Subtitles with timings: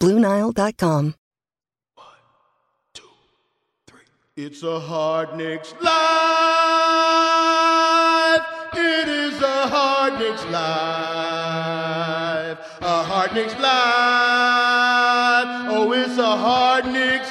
[0.00, 1.14] BlueNile.com.
[1.94, 2.06] One,
[2.92, 3.02] two,
[3.86, 4.00] three.
[4.36, 5.92] It's a hard Knicks life.
[8.74, 10.52] It is a hard Knicks life.
[12.82, 13.64] A hard Knicks life.
[15.70, 17.30] Oh, it's a hard Knicks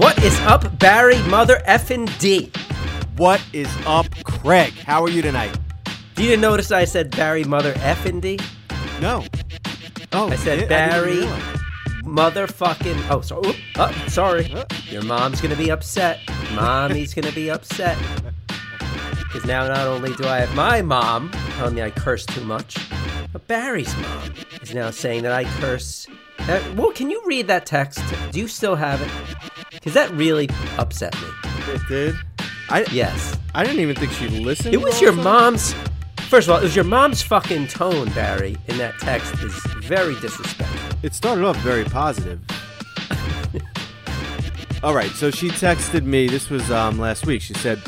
[0.00, 2.50] What is up, Barry Mother Effin D?
[3.18, 4.72] What is up, Craig?
[4.72, 5.54] How are you tonight?
[6.14, 8.38] Do you notice I said Barry Mother Effin D?
[9.02, 9.26] No.
[10.12, 11.60] Oh, I said did- Barry didn't
[12.02, 13.10] motherfucking.
[13.10, 13.46] Oh, sorry.
[13.48, 14.50] Oop, oh, sorry.
[14.54, 14.64] Uh.
[14.88, 16.18] Your mom's gonna be upset.
[16.54, 17.98] Mommy's gonna be upset.
[19.18, 22.78] Because now not only do I have my mom telling me I curse too much,
[23.34, 26.06] but Barry's mom is now saying that I curse.
[26.48, 28.02] Uh, well, can you read that text?
[28.32, 29.10] Do you still have it?
[29.70, 31.28] Because that really upset me.
[31.74, 32.14] It did.
[32.68, 33.36] I Yes.
[33.54, 34.74] I didn't even think she listened.
[34.74, 35.24] It was your time.
[35.24, 35.74] mom's.
[36.28, 40.14] First of all, it was your mom's fucking tone, Barry, in that text is very
[40.20, 40.98] disrespectful.
[41.02, 42.40] It started off very positive.
[44.84, 46.28] all right, so she texted me.
[46.28, 47.42] This was um last week.
[47.42, 47.80] She said,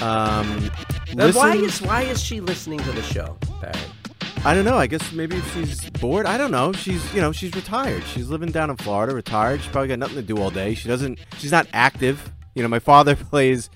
[0.00, 0.70] um,
[1.14, 3.74] why is why is she listening to the show, Barry?
[4.46, 4.76] I don't know.
[4.76, 6.26] I guess maybe if she's bored.
[6.26, 6.72] I don't know.
[6.72, 8.04] She's you know she's retired.
[8.04, 9.62] She's living down in Florida, retired.
[9.62, 10.74] She probably got nothing to do all day.
[10.74, 11.18] She doesn't.
[11.38, 12.30] She's not active.
[12.54, 13.70] You know, my father plays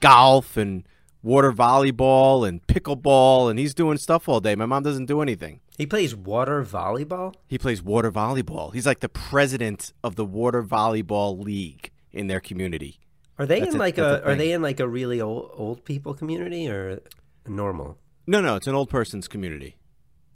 [0.00, 0.84] golf and
[1.22, 4.54] water volleyball and pickleball, and he's doing stuff all day.
[4.54, 5.60] My mom doesn't do anything.
[5.76, 7.34] He plays water volleyball.
[7.48, 8.72] He plays water volleyball.
[8.72, 13.00] He's like the president of the water volleyball league in their community.
[13.36, 15.50] Are they That's in a- like a, a are they in like a really old
[15.54, 17.00] old people community or
[17.46, 17.98] normal?
[18.28, 19.74] No, no, it's an old person's community.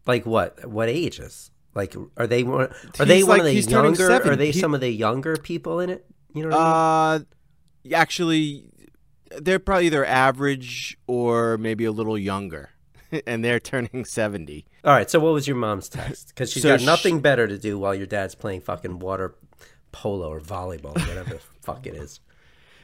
[0.06, 0.66] Like what?
[0.68, 1.50] What ages?
[1.74, 2.72] Like are they one?
[2.98, 4.12] Are they one like- of the younger?
[4.12, 6.04] Are they He- some of the younger people in it?
[6.34, 7.26] You know what I mean?
[7.92, 8.64] Uh, actually,
[9.40, 12.70] they're probably either average or maybe a little younger,
[13.26, 14.66] and they're turning seventy.
[14.84, 15.08] All right.
[15.10, 16.28] So what was your mom's text?
[16.28, 19.34] Because she's So got nothing better to do while your dad's playing fucking water
[19.92, 22.20] polo or volleyball, or whatever the fuck it is.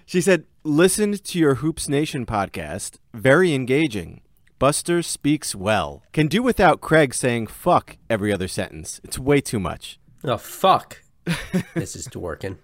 [0.06, 2.98] She said, "Listened to your Hoops Nation podcast.
[3.12, 4.20] Very engaging.
[4.58, 6.02] Buster speaks well.
[6.12, 9.00] Can do without Craig saying fuck every other sentence.
[9.04, 11.02] It's way too much." Oh fuck,
[11.74, 12.56] this is Dworkin.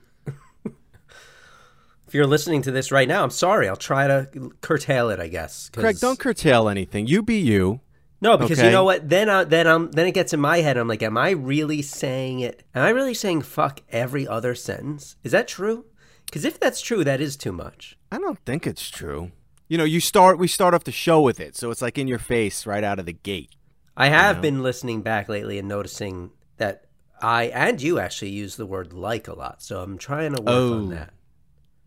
[0.66, 3.68] if you're listening to this right now, I'm sorry.
[3.68, 4.28] I'll try to
[4.60, 5.20] curtail it.
[5.20, 5.68] I guess.
[5.70, 7.06] 'cause- Craig, don't curtail anything.
[7.06, 7.80] You be you.
[8.20, 9.06] No, because you know what?
[9.10, 10.78] Then, I, then, I'm, then it gets in my head.
[10.78, 12.62] I'm like, am I really saying it?
[12.74, 15.16] Am I really saying fuck every other sentence?
[15.22, 15.84] Is that true?
[16.24, 17.98] Because if that's true, that is too much.
[18.10, 19.32] I don't think it's true.
[19.68, 20.38] You know, you start.
[20.38, 22.98] We start off the show with it, so it's like in your face right out
[22.98, 23.50] of the gate.
[23.96, 26.84] I have been listening back lately and noticing that
[27.22, 29.62] I and you actually use the word like a lot.
[29.62, 30.74] So I'm trying to work Oh.
[30.74, 31.14] on that.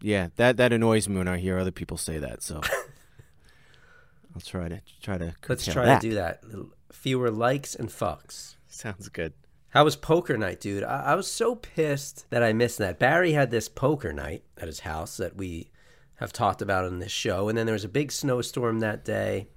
[0.02, 2.42] Yeah, that that annoys me when I hear other people say that.
[2.42, 2.62] So
[4.36, 5.34] I'll try to try to.
[5.48, 6.02] Let's try that.
[6.02, 6.44] to do that.
[6.92, 8.56] Fewer likes and fucks.
[8.68, 9.34] Sounds good.
[9.70, 10.84] How was poker night, dude?
[10.84, 13.00] I, I was so pissed that I missed that.
[13.00, 15.70] Barry had this poker night at his house that we
[16.18, 19.48] have talked about on this show, and then there was a big snowstorm that day.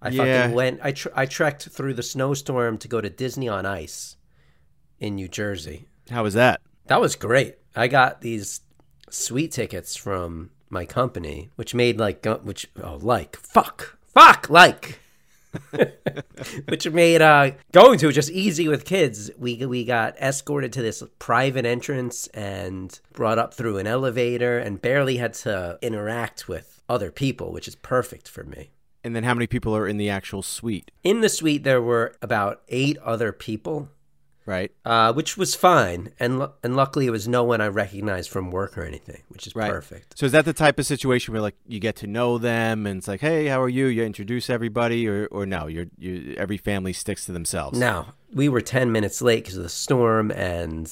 [0.00, 0.42] I Yeah.
[0.42, 0.80] fucking went.
[0.82, 4.16] I tr- I trekked through the snowstorm to go to Disney on Ice
[5.00, 5.88] in New Jersey.
[6.10, 6.60] How was that?
[6.86, 7.56] That was great.
[7.74, 8.60] I got these
[9.10, 15.00] sweet tickets from my company, which made like uh, which oh like fuck fuck like.
[16.68, 19.30] which made uh, going to it just easy with kids.
[19.38, 24.80] We we got escorted to this private entrance and brought up through an elevator, and
[24.80, 28.70] barely had to interact with other people, which is perfect for me.
[29.04, 30.90] And then how many people are in the actual suite?
[31.04, 33.90] In the suite, there were about eight other people,
[34.48, 34.72] right?
[34.84, 38.50] uh, which was fine, and lu- and luckily it was no one I recognized from
[38.50, 39.70] work or anything, which is Right.
[39.70, 40.18] perfect.
[40.18, 42.98] So is that the type of situation where like you get to know them and
[42.98, 43.86] it's like, hey, how are you?
[43.86, 47.78] You introduce everybody, or or no, you're you every family sticks to themselves.
[47.78, 50.86] Now we were ten minutes late because of the storm, and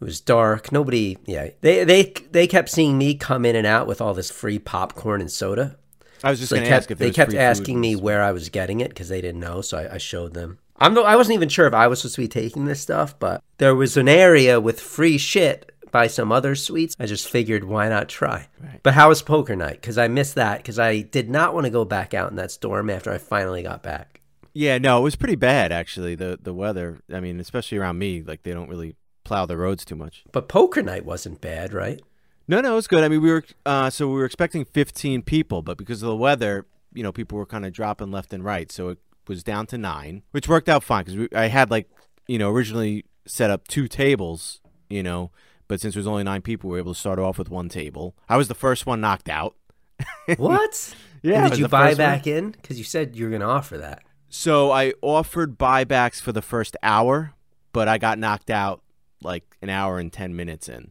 [0.00, 0.72] it was dark.
[0.72, 4.30] Nobody, yeah, they they they kept seeing me come in and out with all this
[4.30, 5.76] free popcorn and soda.
[6.22, 7.38] I was just So going they to ask kept if there they was kept free
[7.38, 9.98] food asking me where I was getting it because they didn't know, so I, I
[9.98, 10.58] showed them.
[10.76, 13.18] I'm no, I wasn't even sure if I was supposed to be taking this stuff,
[13.18, 16.96] but there was an area with free shit by some other suites.
[16.98, 18.48] I just figured why not try.
[18.60, 18.80] Right.
[18.82, 19.80] But how was poker night?
[19.80, 22.50] Because I missed that because I did not want to go back out in that
[22.50, 24.20] storm after I finally got back.
[24.52, 26.16] Yeah, no, it was pretty bad actually.
[26.16, 27.00] The the weather.
[27.12, 30.24] I mean, especially around me, like they don't really plow the roads too much.
[30.32, 32.02] But poker night wasn't bad, right?
[32.46, 33.04] No, no, it was good.
[33.04, 36.16] I mean, we were uh, so we were expecting 15 people, but because of the
[36.16, 38.98] weather, you know, people were kind of dropping left and right, so it
[39.28, 41.88] was down to nine, which worked out fine because I had like
[42.26, 45.30] you know originally set up two tables, you know,
[45.68, 47.68] but since there was only nine people, we were able to start off with one
[47.68, 48.14] table.
[48.28, 49.54] I was the first one knocked out.
[50.36, 50.94] What?
[51.22, 52.06] Yeah, And did you buy first one.
[52.08, 52.50] back in?
[52.50, 54.02] Because you said you were going to offer that.
[54.28, 57.32] So I offered buybacks for the first hour,
[57.72, 58.82] but I got knocked out
[59.22, 60.90] like an hour and 10 minutes in.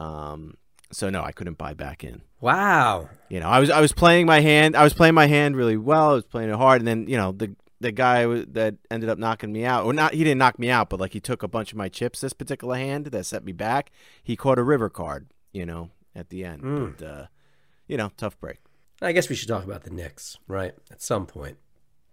[0.00, 0.54] Um,
[0.92, 2.22] so no, I couldn't buy back in.
[2.40, 3.08] Wow.
[3.28, 4.76] You know, I was I was playing my hand.
[4.76, 6.10] I was playing my hand really well.
[6.10, 9.08] I was playing it hard, and then you know the the guy w- that ended
[9.08, 11.42] up knocking me out, or not, he didn't knock me out, but like he took
[11.42, 13.90] a bunch of my chips this particular hand that set me back.
[14.22, 16.62] He caught a river card, you know, at the end.
[16.62, 16.96] Mm.
[16.96, 17.26] But uh,
[17.88, 18.58] you know, tough break.
[19.00, 20.74] I guess we should talk about the Knicks, right?
[20.90, 21.58] At some point.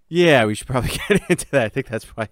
[0.07, 1.65] Yeah, we should probably get into that.
[1.65, 2.29] I think that's why,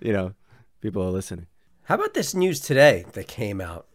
[0.00, 0.34] you know,
[0.82, 1.46] people are listening.
[1.84, 3.86] How about this news today that came out?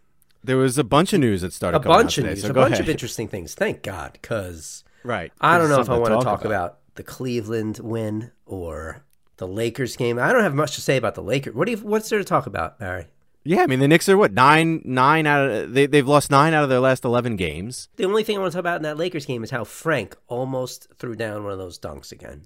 [0.43, 1.77] There was a bunch of news that started.
[1.77, 2.81] A coming out bunch of today, news, so a bunch ahead.
[2.85, 3.53] of interesting things.
[3.55, 5.31] Thank God, because Right.
[5.41, 6.77] I don't know if I want to talk about.
[6.95, 9.03] the Cleveland win or
[9.37, 10.19] the Lakers game.
[10.19, 11.53] I don't have much to say about the Lakers.
[11.55, 11.77] What do you?
[11.77, 13.05] What's there to talk about, Barry?
[13.45, 16.53] Yeah, I mean the Knicks are what nine nine out of they they've lost nine
[16.53, 17.87] out of their last eleven games.
[17.95, 20.17] The only thing I want to talk about in that Lakers game is how Frank
[20.27, 22.43] almost threw down one of those dunks again.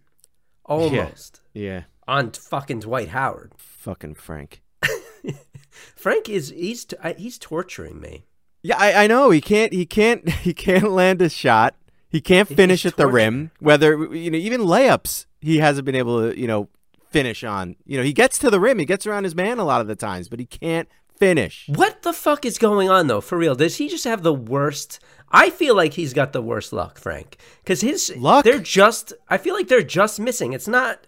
[0.65, 3.51] Almost Yeah, on fucking Dwight Howard.
[3.57, 4.61] fucking Frank.
[5.95, 6.85] Frank is he's
[7.17, 8.25] he's torturing me.
[8.61, 11.75] Yeah, I, I know he can't he can't he can't land a shot.
[12.09, 13.51] He can't finish at the rim.
[13.59, 16.69] Whether you know even layups he hasn't been able to you know
[17.09, 17.75] finish on.
[17.85, 19.87] You know he gets to the rim, he gets around his man a lot of
[19.87, 20.87] the times, but he can't
[21.17, 21.65] finish.
[21.67, 23.21] What the fuck is going on though?
[23.21, 24.99] For real, does he just have the worst?
[25.31, 28.43] I feel like he's got the worst luck, Frank, because his Luck?
[28.43, 29.13] They're just.
[29.27, 30.53] I feel like they're just missing.
[30.53, 31.07] It's not.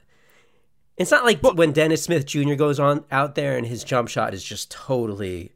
[0.98, 2.54] It's not like when Dennis Smith Jr.
[2.54, 5.52] goes on out there and his jump shot is just totally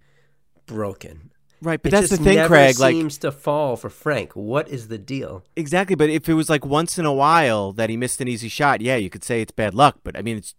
[0.66, 1.32] broken.
[1.62, 2.80] Right, but It that's the thing, Craig.
[2.80, 4.34] Like seems to fall for Frank.
[4.34, 5.44] What is the deal?
[5.56, 8.48] Exactly, but if it was like once in a while that he missed an easy
[8.48, 10.00] shot, yeah, you could say it's bad luck.
[10.04, 10.56] But I mean, it's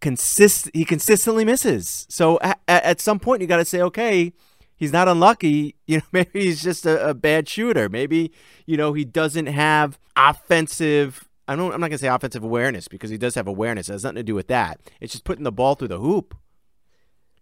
[0.00, 0.70] consist.
[0.72, 2.06] He consistently misses.
[2.08, 4.32] So at, at some point, you got to say, okay,
[4.76, 5.74] he's not unlucky.
[5.88, 7.88] You know, maybe he's just a, a bad shooter.
[7.88, 8.32] Maybe
[8.66, 11.28] you know he doesn't have offensive.
[11.48, 11.72] I don't.
[11.72, 13.88] I'm not gonna say offensive awareness because he does have awareness.
[13.88, 14.80] It has nothing to do with that.
[15.00, 16.34] It's just putting the ball through the hoop.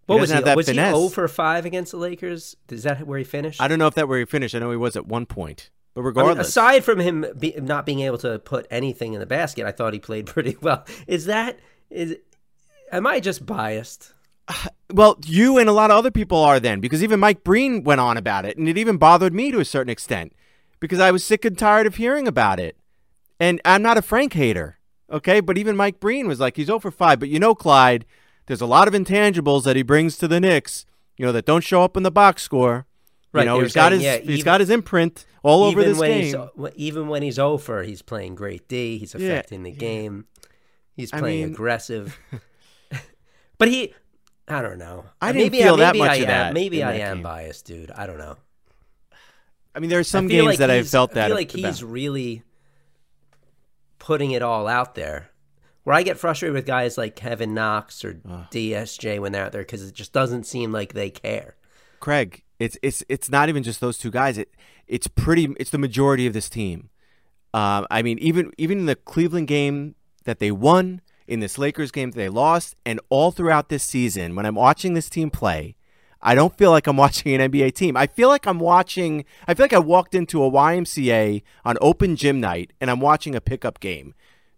[0.07, 0.41] What was he?
[0.41, 0.95] Was finesse.
[0.95, 2.57] he 0 for 5 against the Lakers?
[2.69, 3.61] Is that where he finished?
[3.61, 4.55] I don't know if that where he finished.
[4.55, 7.55] I know he was at one point, but I mean, regardless, aside from him be,
[7.57, 10.85] not being able to put anything in the basket, I thought he played pretty well.
[11.07, 11.59] Is that
[11.91, 12.17] is?
[12.93, 14.13] Am I just biased?
[14.93, 18.01] Well, you and a lot of other people are then, because even Mike Breen went
[18.01, 20.33] on about it, and it even bothered me to a certain extent,
[20.79, 22.77] because I was sick and tired of hearing about it.
[23.41, 24.79] And I'm not a Frank hater,
[25.11, 25.41] okay?
[25.41, 27.19] But even Mike Breen was like, he's 0 for 5.
[27.21, 28.05] But you know, Clyde,
[28.47, 31.63] there's a lot of intangibles that he brings to the Knicks, you know, that don't
[31.65, 32.87] show up in the box score.
[33.33, 36.01] Right, You know, he's got his yeah, he's even- got his imprint all over this
[36.01, 36.49] game.
[36.77, 38.97] even when he's oh over, he's playing great D.
[38.99, 40.27] He's Yeah, affecting the game.
[40.97, 42.17] He's I playing mean- aggressive.
[43.59, 43.93] but he,
[44.47, 45.05] I don't know.
[45.21, 47.17] I uh, didn't maybe, feel that much I of am, that Maybe I that am
[47.19, 47.23] game.
[47.25, 47.91] biased, dude.
[47.91, 48.37] I don't know.
[49.75, 51.67] I mean, there are some games like that I felt that I feel like about.
[51.67, 52.43] he's really
[54.05, 55.31] putting it all out there.
[55.83, 58.15] Where I get frustrated with guys like Kevin Knox or
[58.53, 61.57] DSJ when they're out there because it just doesn't seem like they care.
[62.01, 64.37] Craig, it's it's it's not even just those two guys.
[64.37, 64.51] It
[64.87, 65.55] it's pretty.
[65.59, 66.91] It's the majority of this team.
[67.55, 69.95] Um, I mean, even even in the Cleveland game
[70.25, 74.35] that they won, in this Lakers game that they lost, and all throughout this season,
[74.35, 75.77] when I'm watching this team play,
[76.27, 77.97] I don't feel like I'm watching an NBA team.
[77.97, 79.27] I feel like I'm watching.
[79.47, 83.35] I feel like I walked into a YMCA on open gym night, and I'm watching
[83.35, 84.15] a pickup game.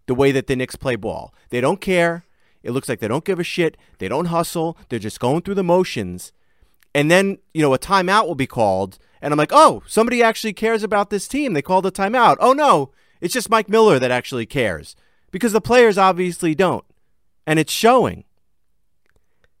[0.07, 2.23] The way that the Knicks play ball, they don't care.
[2.63, 3.75] It looks like they don't give a shit.
[3.99, 4.77] They don't hustle.
[4.87, 6.31] They're just going through the motions.
[6.95, 8.97] And then, you know, a timeout will be called.
[9.21, 11.53] And I'm like, oh, somebody actually cares about this team.
[11.53, 12.37] They called a timeout.
[12.39, 14.95] Oh, no, it's just Mike Miller that actually cares
[15.31, 16.85] because the players obviously don't.
[17.45, 18.23] And it's showing.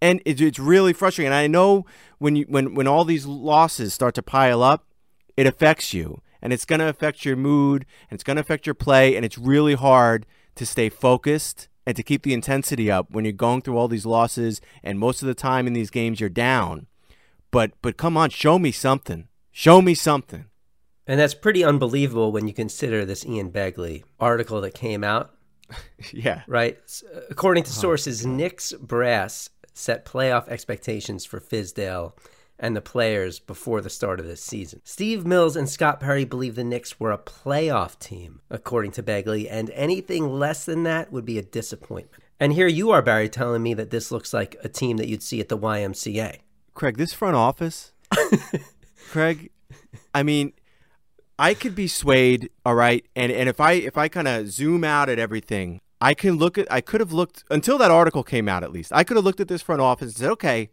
[0.01, 1.27] And it, it's really frustrating.
[1.27, 1.85] And I know
[2.19, 4.85] when you when when all these losses start to pile up,
[5.35, 8.65] it affects you, and it's going to affect your mood, and it's going to affect
[8.65, 10.25] your play, and it's really hard
[10.55, 14.05] to stay focused and to keep the intensity up when you're going through all these
[14.05, 16.87] losses, and most of the time in these games you're down.
[17.51, 19.27] But but come on, show me something.
[19.51, 20.45] Show me something.
[21.07, 25.33] And that's pretty unbelievable when you consider this Ian Begley article that came out,
[26.11, 26.41] Yeah.
[26.47, 26.77] right?
[27.29, 32.13] According to oh, sources, Knicks brass set playoff expectations for Fizdale
[32.59, 34.81] and the players before the start of this season.
[34.83, 39.47] Steve Mills and Scott Perry believe the Knicks were a playoff team, according to Begley,
[39.49, 42.23] and anything less than that would be a disappointment.
[42.39, 45.23] And here you are, Barry, telling me that this looks like a team that you'd
[45.23, 46.39] see at the YMCA.
[46.73, 47.93] Craig, this front office,
[49.09, 49.51] Craig,
[50.13, 50.53] I mean,
[51.39, 54.83] I could be swayed, all right, and and if I if I kind of zoom
[54.83, 58.47] out at everything, I can look at I could have looked until that article came
[58.47, 58.91] out at least.
[58.93, 60.69] I could have looked at this front office and said, okay,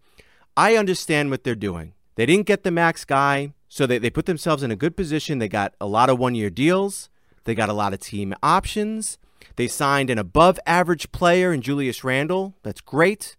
[0.57, 1.95] I understand what they're doing.
[2.17, 5.39] They didn't get the max guy, so they, they put themselves in a good position.
[5.39, 7.09] They got a lot of one year deals.
[7.45, 9.19] They got a lot of team options.
[9.57, 12.55] They signed an above average player in Julius Randle.
[12.63, 13.37] That's great.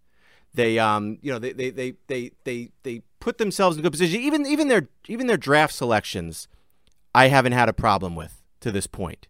[0.54, 3.92] They um you know they they they they they, they put themselves in a good
[3.92, 4.20] position.
[4.20, 6.48] Even even their even their draft selections,
[7.14, 9.28] I haven't had a problem with to this point.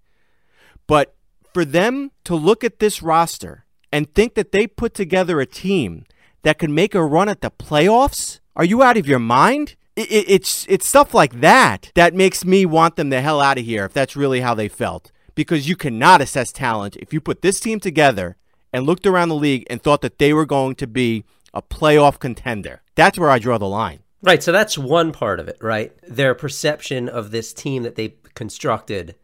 [0.87, 1.16] But
[1.57, 6.05] for them to look at this roster and think that they put together a team
[6.43, 9.75] that could make a run at the playoffs, are you out of your mind?
[9.97, 13.57] It, it, it's it's stuff like that that makes me want them the hell out
[13.57, 15.13] of here if that's really how they felt.
[15.35, 18.37] Because you cannot assess talent if you put this team together
[18.71, 22.19] and looked around the league and thought that they were going to be a playoff
[22.19, 22.83] contender.
[22.97, 24.01] That's where I draw the line.
[24.21, 25.97] Right, so that's one part of it, right?
[26.07, 29.15] Their perception of this team that they constructed,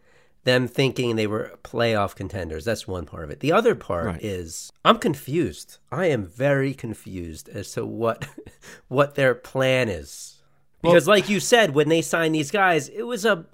[0.45, 2.65] them thinking they were playoff contenders.
[2.65, 3.41] That's one part of it.
[3.41, 4.23] The other part Right.
[4.23, 5.79] is I'm confused.
[5.91, 8.27] I am very confused as to what
[8.89, 10.43] what their plan is.
[10.83, 13.47] Because like you said, when they signed these guys, it was a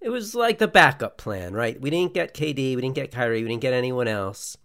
[0.00, 1.78] it was like the backup plan, right?
[1.78, 4.56] We didn't get KD, we didn't get Kyrie, we didn't get anyone else.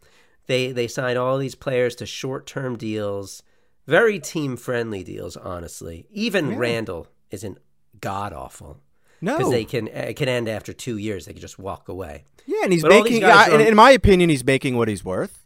[0.48, 3.44] They they signed all these players to short term deals,
[3.86, 5.36] very team friendly deals.
[5.36, 7.58] Honestly, even Randle isn't
[8.00, 8.80] god awful
[9.22, 9.38] No.
[9.38, 11.26] because they can it can end after two years.
[11.26, 12.26] They can just walk away.
[12.46, 14.88] yeah, and he's But making guys yeah, are- in, in my opinion he's making what
[14.88, 15.44] he's worth.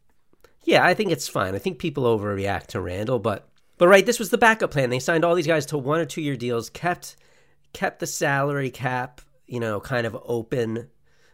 [0.63, 1.55] Yeah, I think it's fine.
[1.55, 3.47] I think people overreact to Randle, but
[3.77, 4.89] but right, this was the backup plan.
[4.89, 7.15] They signed all these guys to one or two year deals, kept
[7.73, 10.89] kept the salary cap, you know, kind of open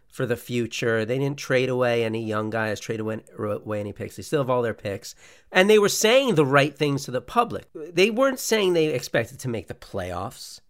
[0.08, 1.04] for the future.
[1.04, 4.16] They didn't trade away any young guys, trade away, away any picks.
[4.16, 5.14] They still have all their picks,
[5.50, 7.64] and they were saying the right things to the public.
[7.74, 10.60] They weren't saying they expected to make the playoffs.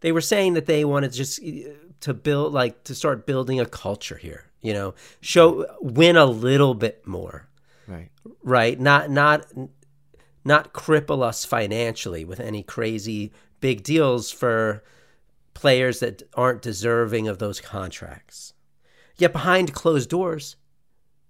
[0.00, 3.66] They were saying that they wanted just uh, to build, like, to start building a
[3.66, 4.46] culture here.
[4.60, 7.48] You know, show win a little bit more
[7.90, 8.10] Right.
[8.44, 9.46] right not not
[10.44, 14.84] not cripple us financially with any crazy big deals for
[15.54, 18.52] players that aren't deserving of those contracts
[19.16, 20.54] yet behind closed doors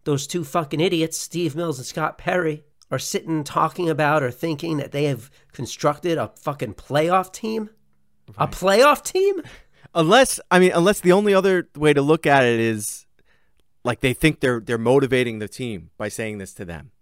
[0.05, 4.77] those two fucking idiots steve mills and scott perry are sitting talking about or thinking
[4.77, 7.71] that they have constructed a fucking playoff team
[8.39, 9.43] a playoff team
[9.93, 13.07] Unless I mean, unless the only other way to look at it is
[13.83, 16.93] like they think they're they're motivating the team by saying this to them.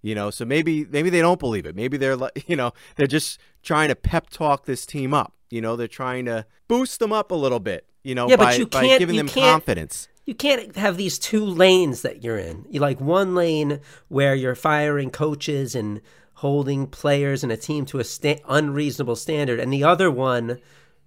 [0.00, 1.76] You know, so maybe maybe they don't believe it.
[1.76, 5.34] Maybe they're like, you know, they're just trying to pep talk this team up.
[5.50, 7.86] You know, they're trying to boost them up a little bit.
[8.02, 10.08] You know, Yeah, but by, you by can't- giving you them can't- confidence.
[10.24, 12.64] You can't have these two lanes that you're in.
[12.70, 16.00] You like one lane where you're firing coaches and
[16.38, 20.60] holding players and a team to a sta- unreasonable standard, and the other one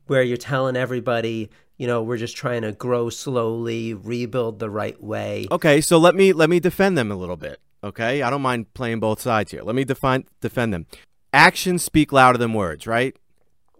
[0.07, 5.01] where you're telling everybody, you know, we're just trying to grow slowly, rebuild the right
[5.01, 5.47] way.
[5.49, 7.61] Okay, so let me let me defend them a little bit.
[7.81, 9.63] Okay, I don't mind playing both sides here.
[9.63, 10.85] Let me define defend them.
[11.31, 13.15] Actions speak louder than words, right?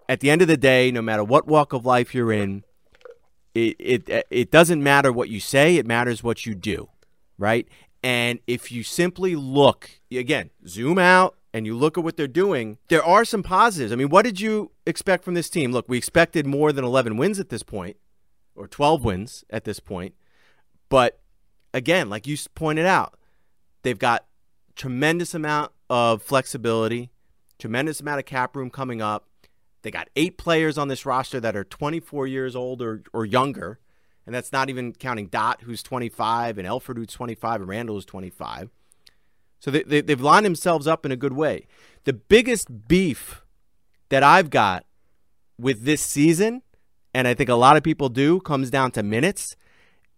[0.08, 2.64] At the end of the day, no matter what walk of life you're in,
[3.54, 5.76] it it it doesn't matter what you say.
[5.76, 6.88] It matters what you do,
[7.38, 7.68] right?
[8.02, 12.78] And if you simply look again, zoom out and you look at what they're doing,
[12.88, 13.92] there are some positives.
[13.92, 15.72] I mean, what did you expect from this team?
[15.72, 17.98] Look, we expected more than 11 wins at this point,
[18.56, 20.16] or 12 wins at this point.
[20.90, 21.20] But
[21.74, 23.18] again, like you pointed out,
[23.84, 24.26] they've got
[24.76, 27.12] tremendous amount of flexibility,
[27.60, 29.28] tremendous amount of cap room coming up.
[29.82, 33.80] They got eight players on this roster that are 24 years old or, or younger,
[34.26, 38.06] and that's not even counting Dot, who's 25, and Elfrid, who's 25, and Randle, who's
[38.06, 38.70] 25.
[39.62, 41.68] So they, they, they've lined themselves up in a good way.
[42.04, 43.44] The biggest beef
[44.10, 44.86] that I've got
[45.58, 46.64] with this season,
[47.14, 49.56] and I think a lot of people do, comes down to minutes.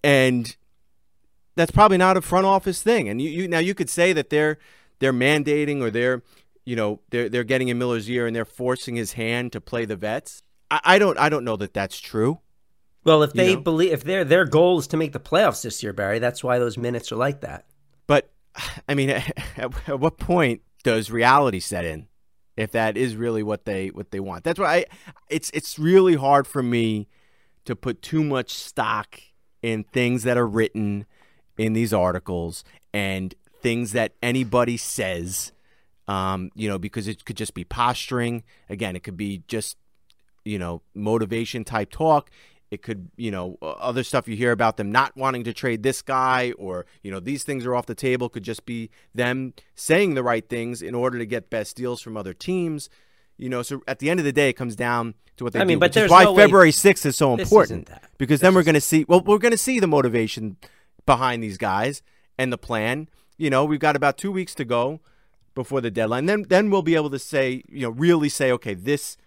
[0.02, 0.56] And
[1.56, 3.10] that's probably not a front office thing.
[3.10, 4.58] And you, you now you could say that they're
[5.00, 6.24] they're mandating or they're
[6.66, 9.84] you know they're they're getting in Miller's ear and they're forcing his hand to play
[9.84, 10.42] the vets.
[10.72, 12.40] I, I don't I don't know that that's true.
[13.04, 13.62] Well, if they know?
[13.62, 16.60] believe if their their goal is to make the playoffs this year, Barry, that's why
[16.60, 17.66] those minutes are like that.
[18.08, 18.32] But
[18.90, 22.08] I mean, at, at what point does reality set in?
[22.56, 24.86] If that is really what they what they want, that's why I.
[25.30, 27.08] It's it's really hard for me
[27.66, 29.20] to put too much stock
[29.64, 31.06] in things that are written
[31.58, 35.52] in these articles and things that anybody says.
[36.08, 38.44] Um, you know, because it could just be posturing.
[38.70, 39.78] Again, it could be just
[40.46, 42.30] you know motivation type talk
[42.74, 46.02] it could you know other stuff you hear about them not wanting to trade this
[46.02, 50.16] guy or you know these things are off the table could just be them saying
[50.16, 52.90] the right things in order to get best deals from other teams
[53.38, 55.60] you know so at the end of the day it comes down to what they
[55.60, 58.42] I mean, do but which is why no february 6th is so This important because
[58.42, 60.58] then we're going to see well we're going to see the motivation
[61.06, 62.02] behind these guys
[62.38, 63.10] and the plan.
[63.38, 65.00] You know we've got about two weeks to go
[65.56, 66.26] before the deadline.
[66.26, 69.18] Then then we'll be able to say you know really say okay this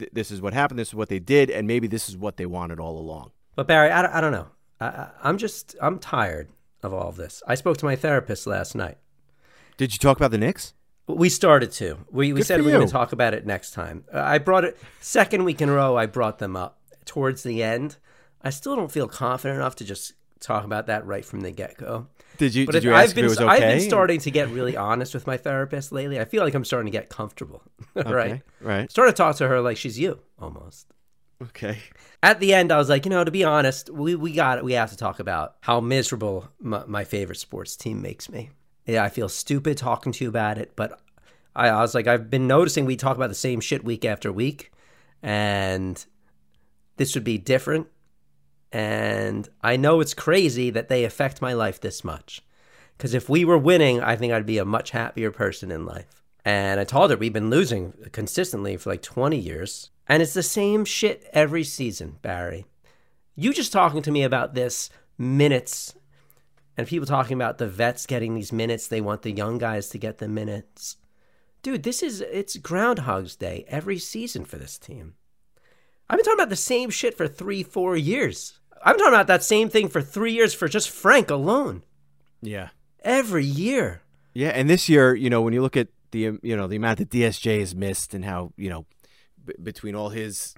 [0.00, 2.36] th- this is what happened this is what they did and maybe this is what
[2.36, 4.48] they wanted all along But Barry, I don't, I don't know.
[4.80, 6.48] I, I'm just I'm tired
[6.82, 7.42] of all of this.
[7.46, 8.98] I spoke to my therapist last night.
[9.76, 10.74] did you talk about the Knicks?
[11.06, 11.98] We started to.
[12.10, 14.04] We, we Good said we are going to talk about it next time.
[14.14, 15.96] Uh, I brought it second week in a row.
[15.96, 17.96] I brought them up towards the end.
[18.42, 21.76] I still don't feel confident enough to just talk about that right from the get
[21.76, 22.06] go.
[22.38, 23.54] Did you But did you I've been if it was okay?
[23.54, 26.18] I've been starting to get really honest with my therapist lately.
[26.18, 27.62] I feel like I'm starting to get comfortable.
[27.94, 28.42] right.
[28.60, 28.90] right.
[28.90, 30.86] Started to talk to her like she's you almost.
[31.42, 31.78] Okay.
[32.22, 34.64] At the end, I was like, you know, to be honest, we, we got it.
[34.64, 38.50] We have to talk about how miserable my, my favorite sports team makes me.
[38.86, 41.00] Yeah, I feel stupid talking to you about it, but
[41.54, 44.32] I, I was like, I've been noticing we talk about the same shit week after
[44.32, 44.72] week,
[45.22, 46.04] and
[46.96, 47.86] this would be different.
[48.72, 52.42] And I know it's crazy that they affect my life this much.
[52.96, 56.22] Because if we were winning, I think I'd be a much happier person in life.
[56.44, 59.90] And I told her we've been losing consistently for like 20 years.
[60.06, 62.66] And it's the same shit every season, Barry.
[63.34, 65.94] You just talking to me about this minutes
[66.76, 68.88] and people talking about the vets getting these minutes.
[68.88, 70.96] They want the young guys to get the minutes.
[71.62, 75.14] Dude, this is, it's Groundhog's Day every season for this team.
[76.08, 78.59] I've been talking about the same shit for three, four years.
[78.82, 81.82] I'm talking about that same thing for three years for just Frank alone.
[82.40, 82.68] Yeah.
[83.02, 84.02] Every year.
[84.34, 86.76] Yeah, and this year, you know, when you look at the um, you know the
[86.76, 88.86] amount that DSJ has missed and how you know
[89.44, 90.54] b- between all his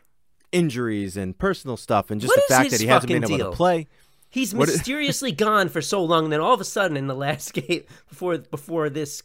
[0.51, 3.51] injuries and personal stuff and just What the fact that he hasn't been able deal?
[3.51, 3.87] to play.
[4.29, 7.07] He's What is- mysteriously gone for so long, and then all of a sudden, in
[7.07, 9.23] the last game before before this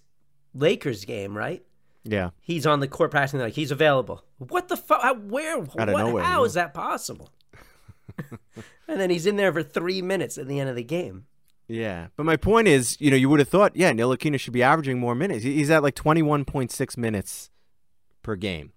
[0.54, 1.64] Lakers game, right?
[2.04, 2.30] Yeah.
[2.42, 4.24] He's on the court practicing like he's available.
[4.38, 5.18] What the fuck?
[5.24, 5.58] Where?
[5.60, 6.46] Out of what, nowhere, How yeah.
[6.46, 7.30] is that possible?
[8.88, 11.26] and then he's in there for three minutes at the end of the game.
[11.68, 14.64] Yeah, but my point is, you know, you would have thought, yeah, Ntilikina should be
[14.64, 15.44] averaging more minutes.
[15.44, 17.50] He's at like twenty one point six minutes
[18.24, 18.72] per game,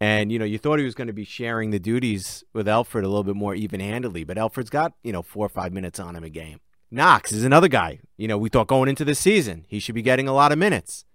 [0.00, 3.04] and you know, you thought he was going to be sharing the duties with Elfrid
[3.04, 5.98] a little bit more even handedly, but Elfrid's got you know four or five minutes
[5.98, 6.60] on him a game.
[6.90, 8.00] Knox is another guy.
[8.18, 10.58] You know, we thought going into this season he should be getting a lot of
[10.58, 11.06] minutes.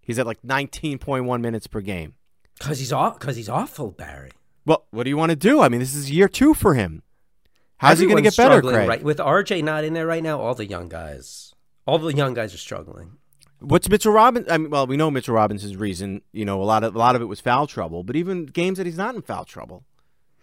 [0.00, 2.14] He's at like nineteen point one minutes per game.
[2.58, 4.30] Cause he's aw- cause he's awful, Barry.
[4.66, 5.60] Well, what do you want to do?
[5.60, 7.02] I mean, this is year two for him.
[7.78, 8.88] How's he going to get better, Craig?
[8.88, 11.54] Right, with RJ not in there right now, all the young guys,
[11.86, 13.18] all the young guys are struggling.
[13.60, 14.52] What's Mitchell Robinson?
[14.52, 16.22] I mean, well, we know Mitchell Robinson's reason.
[16.32, 18.78] You know, a lot of a lot of it was foul trouble, but even games
[18.78, 19.84] that he's not in foul trouble,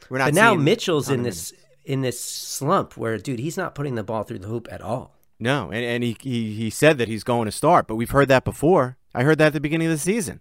[0.10, 0.26] we're not.
[0.26, 1.54] But now Mitchell's in this
[1.86, 5.16] in this slump where, dude, he's not putting the ball through the hoop at all.
[5.40, 8.28] No, and, and he, he he said that he's going to start, but we've heard
[8.28, 8.98] that before.
[9.14, 10.40] I heard that at the beginning of the season.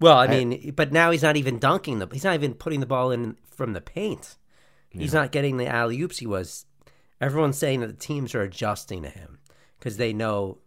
[0.00, 2.08] Well, I I- mean, but now he's not even dunking the.
[2.12, 4.36] He's not even putting the ball in from the paint.
[4.90, 6.66] He's not getting the alley oops he was.
[7.20, 9.38] Everyone's saying that the teams are adjusting to him
[9.78, 10.58] because they know,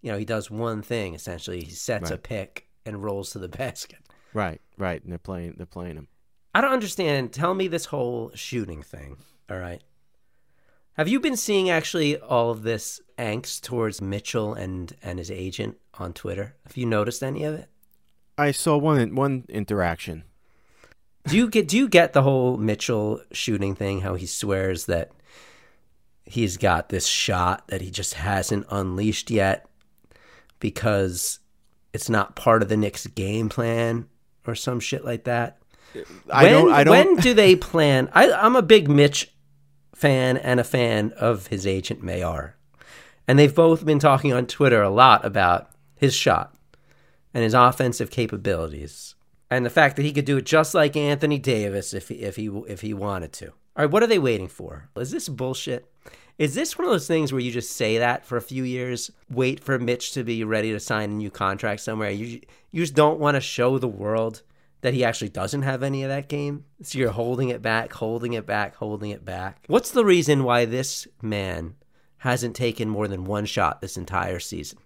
[0.00, 1.62] you know, he does one thing essentially.
[1.62, 3.98] He sets a pick and rolls to the basket.
[4.34, 6.08] Right, right, and they're playing they're playing him.
[6.54, 7.32] I don't understand.
[7.32, 9.16] Tell me this whole shooting thing.
[9.50, 9.82] All right.
[10.94, 15.78] Have you been seeing actually all of this angst towards Mitchell and and his agent
[15.94, 16.56] on Twitter?
[16.66, 17.68] Have you noticed any of it?
[18.36, 20.24] I saw one one interaction.
[21.28, 24.00] Do you get do you get the whole Mitchell shooting thing?
[24.00, 25.12] How he swears that
[26.24, 29.68] he's got this shot that he just hasn't unleashed yet
[30.60, 31.40] because
[31.92, 34.06] it's not part of the Knicks game plan
[34.46, 35.58] or some shit like that.
[36.30, 36.72] I when, don't.
[36.72, 36.92] I don't.
[36.92, 38.08] When do they plan?
[38.12, 39.32] I, I'm a big Mitch
[39.94, 42.52] fan and a fan of his agent Mayar,
[43.26, 46.54] and they've both been talking on Twitter a lot about his shot
[47.34, 49.14] and his offensive capabilities,
[49.50, 52.36] and the fact that he could do it just like Anthony Davis if he, if
[52.36, 53.48] he if he wanted to.
[53.48, 54.88] All right, what are they waiting for?
[54.96, 55.90] Is this bullshit?
[56.36, 59.10] Is this one of those things where you just say that for a few years,
[59.28, 62.10] wait for Mitch to be ready to sign a new contract somewhere?
[62.10, 64.42] You you just don't want to show the world
[64.80, 66.64] that he actually doesn't have any of that game.
[66.82, 69.64] So you're holding it back, holding it back, holding it back.
[69.66, 71.74] What's the reason why this man
[72.18, 74.78] hasn't taken more than one shot this entire season?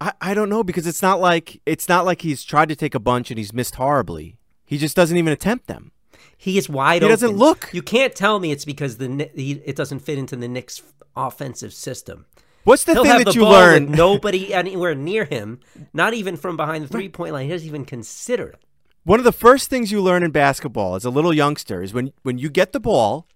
[0.00, 2.94] I, I don't know because it's not like it's not like he's tried to take
[2.94, 4.38] a bunch and he's missed horribly.
[4.64, 5.92] He just doesn't even attempt them.
[6.36, 7.12] He is wide He open.
[7.12, 7.70] doesn't look.
[7.72, 10.82] You can't tell me it's because the he, it doesn't fit into the Knicks'
[11.16, 12.26] offensive system.
[12.64, 13.92] What's the He'll thing that the you learn?
[13.92, 15.60] nobody anywhere near him,
[15.94, 17.46] not even from behind the three point line.
[17.46, 18.62] He doesn't even consider it.
[19.04, 22.12] One of the first things you learn in basketball as a little youngster is when
[22.22, 23.28] when you get the ball,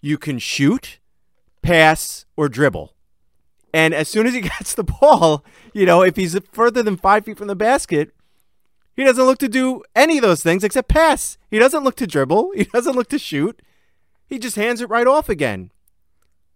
[0.00, 0.98] you can shoot,
[1.62, 2.94] pass, or dribble.
[3.72, 7.24] And as soon as he gets the ball, you know, if he's further than five
[7.24, 8.14] feet from the basket,
[8.94, 11.38] he doesn't look to do any of those things except pass.
[11.50, 12.52] He doesn't look to dribble.
[12.56, 13.60] He doesn't look to shoot.
[14.26, 15.70] He just hands it right off again.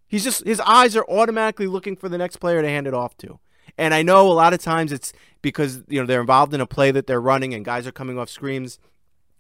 [0.07, 3.17] He's just his eyes are automatically looking for the next player to hand it off
[3.19, 3.41] to.
[3.77, 6.67] And I know a lot of times it's because you know they're involved in a
[6.67, 8.79] play that they're running and guys are coming off screens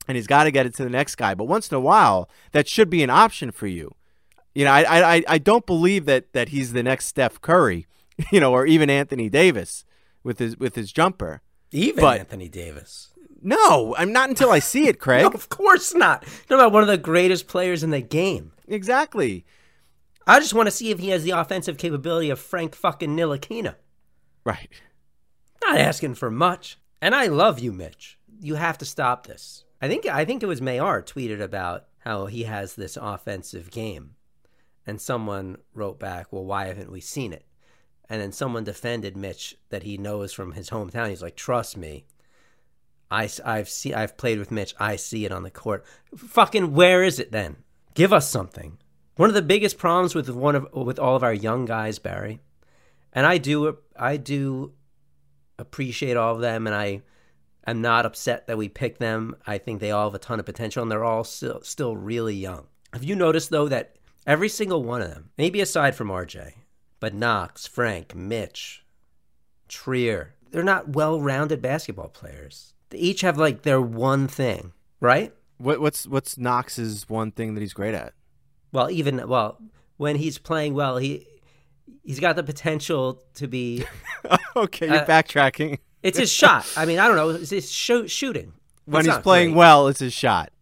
[0.08, 1.34] and he's got to get it to the next guy.
[1.34, 3.94] But once in a while, that should be an option for you.
[4.56, 7.86] You know, I I I don't believe that that he's the next Steph Curry,
[8.32, 9.84] you know, or even Anthony Davis
[10.24, 11.42] with his with his jumper.
[11.72, 13.10] Even But- Anthony Davis.
[13.42, 15.24] No, I'm not until I see it, Craig.
[15.24, 16.22] No, of course not.
[16.22, 18.52] Talking about one of the greatest players in the game.
[18.66, 19.44] Exactly.
[20.26, 23.74] I just want to see if he has the offensive capability of Frank fucking Ntilikina.
[24.42, 24.70] Right.
[25.62, 26.78] Not asking for much.
[27.02, 28.18] And I love you, Mitch.
[28.40, 29.64] You have to stop this.
[29.82, 34.16] I think I think it was Mayar tweeted about how he has this offensive game.
[34.87, 37.44] And someone wrote back, "Well, why haven't we seen it?"
[38.09, 41.09] And then someone defended Mitch that he knows from his hometown.
[41.09, 42.07] He's like, "Trust me.
[43.11, 44.75] I have see I've played with Mitch.
[44.79, 45.85] I see it on the court.
[46.16, 47.57] Fucking where is it then?
[47.94, 48.79] Give us something."
[49.16, 52.40] One of the biggest problems with one of with all of our young guys, Barry,
[53.12, 54.75] and I do I do
[55.59, 57.03] appreciate all of them, and I
[57.66, 59.35] am not upset that we picked them.
[59.46, 62.35] I think they all have a ton of potential, and they're all still still really
[62.35, 62.66] young.
[62.92, 66.52] Have you noticed though that every single one of them, maybe aside from RJ,
[67.00, 68.84] but Knox, Frank, Mitch,
[69.68, 72.72] Trier, they're not well-rounded basketball players.
[72.90, 75.32] They each have like their one thing, right?
[75.58, 78.12] What what's what's Knox's one thing that he's great at?
[78.72, 79.58] Well, even well,
[79.96, 81.26] when he's playing well, he
[82.04, 83.84] he's got the potential to be.
[84.56, 85.78] okay, you're Uh, backtracking.
[86.02, 86.66] It's his shot.
[86.76, 87.30] I mean, I don't know.
[87.30, 88.52] It's his shoot, shooting.
[88.84, 89.58] When It's he's playing great.
[89.58, 90.52] well, it's his shot.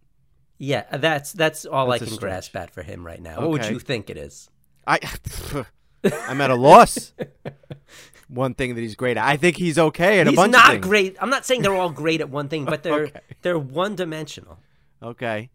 [0.59, 3.41] Yeah, that's that's all That's I a can grasp at for him right now.
[3.41, 4.49] What would you think it is?
[4.87, 4.99] I
[6.29, 7.13] I'm at a loss.
[8.29, 9.25] One thing that he's great at.
[9.27, 10.87] I think he's okay at a He's bunch not of things.
[10.87, 11.17] great.
[11.21, 13.21] I'm not saying they're all great at one thing, but they're Okay.
[13.43, 14.59] they're one dimensional.
[15.03, 15.51] Okay.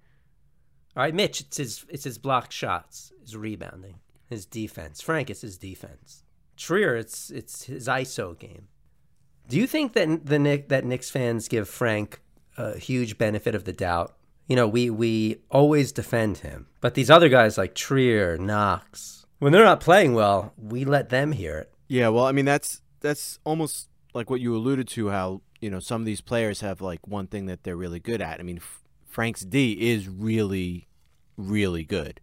[0.96, 3.96] All right, Mitch, it's his it's his blocked shots, his rebounding,
[4.28, 5.02] his defense.
[5.02, 6.24] Frank, it's his defense.
[6.58, 8.68] Trier, it's it's his ISO game.
[9.48, 12.20] Do you think that the Knick that Knicks fans give Frank
[12.58, 14.16] a huge benefit of the doubt?
[14.50, 19.54] You know, we we always defend him, but these other guys like Trier, Knox, when
[19.54, 21.72] they're not playing well, we let them hear it.
[21.88, 25.80] Yeah, well, I mean that's that's almost like what you alluded to how, you know,
[25.80, 28.40] some of these players have like one thing that they're really good at.
[28.40, 30.88] I mean, F- Frank's D is really
[31.38, 32.20] really good.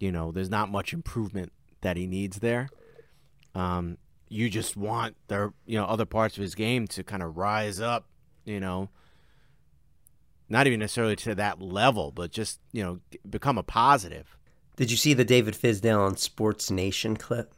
[0.00, 2.68] You know, there's not much improvement that he needs there.
[3.54, 7.36] Um you just want their, you know, other parts of his game to kind of
[7.36, 8.08] rise up,
[8.44, 8.88] you know.
[10.48, 14.36] Not even necessarily to that level, but just, you know, become a positive.
[14.76, 17.52] Did you see the David Fizdale on Sports Nation clip?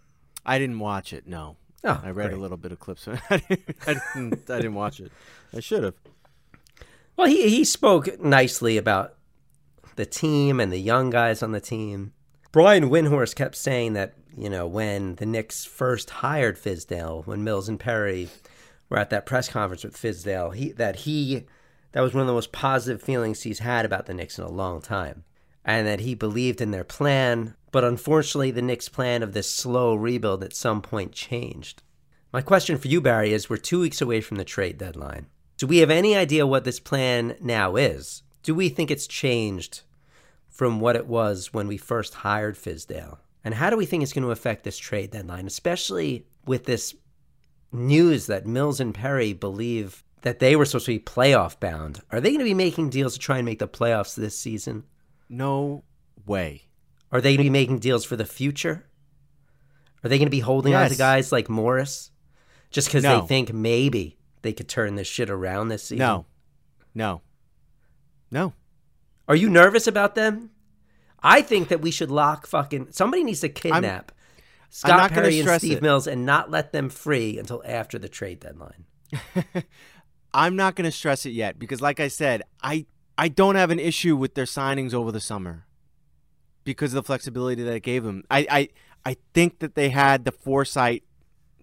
[0.47, 1.27] I didn't watch it.
[1.27, 2.39] No, Oh, I read great.
[2.39, 3.07] a little bit of clips.
[3.07, 3.77] I didn't.
[3.87, 5.13] I didn't, I didn't watch it.
[5.55, 5.95] I should have.
[7.17, 9.15] Well, he he spoke nicely about
[9.97, 12.13] the team and the young guys on the team.
[12.53, 17.69] Brian Windhorst kept saying that you know when the Knicks first hired Fizdale, when Mills
[17.69, 18.29] and Perry
[18.89, 21.45] were at that press conference with Fizdale, he that he
[21.93, 24.51] that was one of the most positive feelings he's had about the Knicks in a
[24.51, 25.25] long time,
[25.65, 27.55] and that he believed in their plan.
[27.71, 31.83] But unfortunately, the Knicks' plan of this slow rebuild at some point changed.
[32.33, 35.27] My question for you, Barry, is we're two weeks away from the trade deadline.
[35.57, 38.23] Do we have any idea what this plan now is?
[38.43, 39.83] Do we think it's changed
[40.49, 43.19] from what it was when we first hired Fizdale?
[43.45, 46.95] And how do we think it's going to affect this trade deadline, especially with this
[47.73, 52.01] news that Mills and Perry believe that they were supposed to be playoff bound?
[52.11, 54.85] Are they going to be making deals to try and make the playoffs this season?
[55.29, 55.85] No
[56.27, 56.63] way.
[57.13, 58.87] Are they going to be making deals for the future?
[60.05, 62.11] Are they going to be holding on to guys like Morris
[62.71, 63.21] just because No.
[63.23, 65.99] they think maybe they could turn this shit around this season?
[65.99, 66.27] No.
[66.95, 67.23] No.
[68.31, 68.53] No.
[69.27, 70.51] Are you nervous about them?
[71.23, 74.13] I think that we should lock fucking somebody needs to kidnap
[74.71, 75.83] Scott not gonna Perry and Steve it.
[75.83, 78.85] Mills and not let them free until after the trade deadline.
[80.35, 82.87] I'm not going to stress it yet because, like I said, I
[83.17, 85.67] I don't have an issue with their signings over the summer
[86.65, 88.25] because of the flexibility that it gave them.
[88.31, 88.69] I I,
[89.05, 91.03] I think that they had the foresight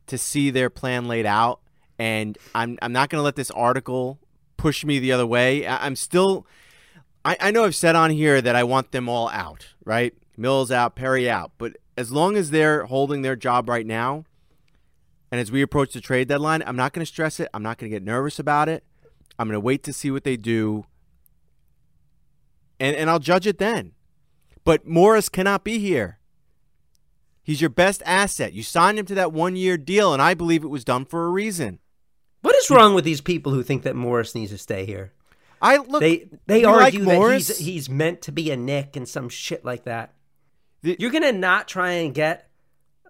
[0.07, 1.61] to see their plan laid out,
[1.99, 4.19] and I'm I'm not going to let this article
[4.57, 5.65] push me the other way.
[5.65, 6.45] I, I'm still.
[7.23, 10.13] I, I know I've said on here that I want them all out, right?
[10.37, 14.25] Mills out, Perry out, but as long as they're holding their job right now,
[15.35, 17.49] and as we approach the trade deadline, I'm not going to stress it.
[17.53, 18.85] I'm not going to get nervous about it.
[19.37, 20.85] I'm going to wait to see what they do.
[22.79, 23.91] And and I'll judge it then.
[24.63, 26.19] But Morris cannot be here.
[27.43, 28.53] He's your best asset.
[28.53, 31.29] You signed him to that 1-year deal and I believe it was done for a
[31.29, 31.79] reason.
[32.41, 35.11] What is wrong with these people who think that Morris needs to stay here?
[35.61, 38.95] I look They they you like argue that he's he's meant to be a Knick
[38.95, 40.13] and some shit like that.
[40.81, 42.49] The- You're gonna not try and get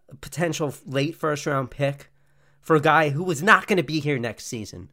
[0.10, 2.10] a potential late first round pick
[2.66, 4.90] for a guy who was not gonna be here next season.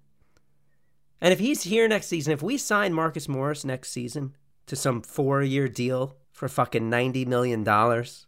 [1.23, 5.01] And if he's here next season, if we sign Marcus Morris next season to some
[5.01, 8.27] four year deal for fucking ninety million dollars,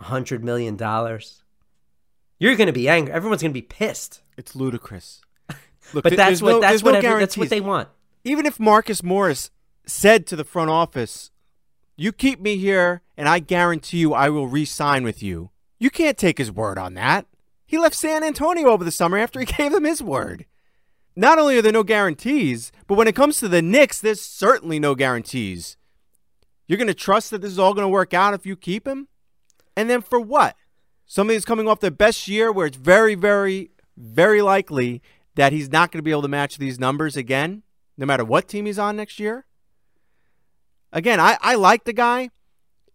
[0.00, 1.42] hundred million dollars,
[2.38, 3.12] you're gonna be angry.
[3.12, 4.22] Everyone's gonna be pissed.
[4.38, 5.20] it's ludicrous.
[5.92, 7.88] Look, But th- that's what no- that's what no every- that's what they want.
[8.24, 9.50] even if Marcus Morris
[9.86, 11.30] said to the front office,
[11.96, 16.16] "You keep me here, and I guarantee you I will re-sign with you," you can't
[16.18, 17.26] take his word on that.
[17.66, 20.46] He left San Antonio over the summer after he gave them his word.
[21.16, 24.78] Not only are there no guarantees, but when it comes to the Knicks, there's certainly
[24.78, 25.76] no guarantees.
[26.66, 28.86] You're going to trust that this is all going to work out if you keep
[28.86, 29.08] him?
[29.76, 30.56] And then for what?
[31.06, 35.00] Somebody who's coming off their best year where it's very, very, very likely
[35.36, 37.62] that he's not going to be able to match these numbers again,
[37.96, 39.46] no matter what team he's on next year?
[40.92, 42.30] Again, I, I like the guy.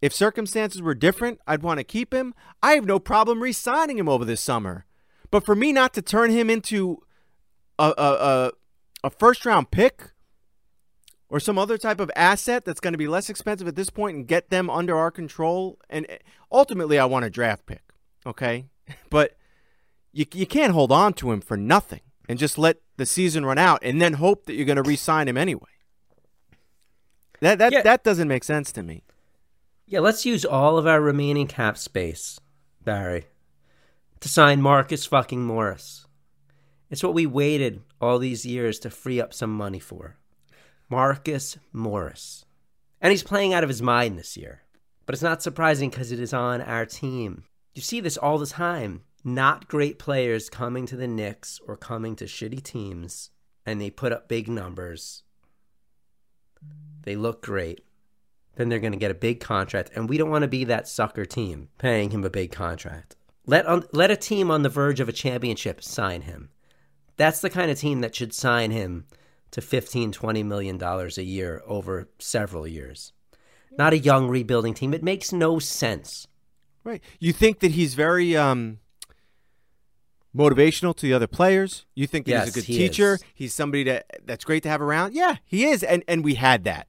[0.02, 2.34] If circumstances were different, I'd want to keep him.
[2.62, 4.84] I have no problem re signing him over this summer.
[5.30, 6.98] But for me not to turn him into
[7.78, 8.52] a, a, a,
[9.04, 10.10] a first round pick
[11.30, 14.16] or some other type of asset that's going to be less expensive at this point
[14.16, 15.78] and get them under our control.
[15.88, 16.18] And eh,
[16.50, 17.82] ultimately, I want a draft pick,
[18.26, 18.66] okay?
[19.08, 19.36] But
[20.12, 23.56] you, you can't hold on to him for nothing and just let the season run
[23.56, 25.70] out and then hope that you're going to re sign him anyway.
[27.40, 27.82] That, that, Yeah.
[27.82, 29.04] that doesn't make sense to me.
[29.86, 32.40] Yeah, let's use all of our remaining cap space,
[32.84, 33.26] Barry,
[34.20, 36.06] to sign Marcus fucking Morris.
[36.88, 40.16] It's what we waited all these years to free up some money for.
[40.88, 42.44] Marcus Morris.
[43.00, 44.62] And he's playing out of his mind this year.
[45.04, 47.44] But it's not surprising because it is on our team.
[47.74, 49.02] You see this all the time.
[49.24, 53.30] Not great players coming to the Knicks or coming to shitty teams,
[53.66, 55.22] and they put up big numbers.
[57.02, 57.84] They look great
[58.56, 60.88] then they're going to get a big contract, and we don't want to be that
[60.88, 63.16] sucker team paying him a big contract.
[63.46, 66.50] Let on, let a team on the verge of a championship sign him.
[67.16, 69.06] That's the kind of team that should sign him
[69.50, 73.12] to 15 20 million dollars a year over several years.
[73.76, 74.92] Not a young rebuilding team.
[74.92, 76.26] It makes no sense.
[76.84, 77.02] Right.
[77.20, 78.78] You think that he's very um,
[80.36, 81.86] motivational to the other players.
[81.94, 83.14] You think that he's a good he teacher.
[83.14, 83.24] is.
[83.34, 85.14] He's somebody that that's great to have around.
[85.14, 86.88] Yeah, he is, and and we had that.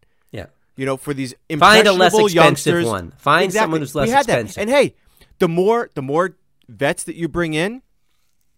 [0.75, 2.35] You know, for these Find a less impressionable expensive
[2.73, 2.85] youngsters.
[2.85, 3.11] one.
[3.17, 3.63] Find Exactly.
[3.63, 4.57] someone who's We less had that.
[4.57, 4.95] And hey,
[5.39, 6.35] the more the more
[6.67, 7.81] vets that you bring in,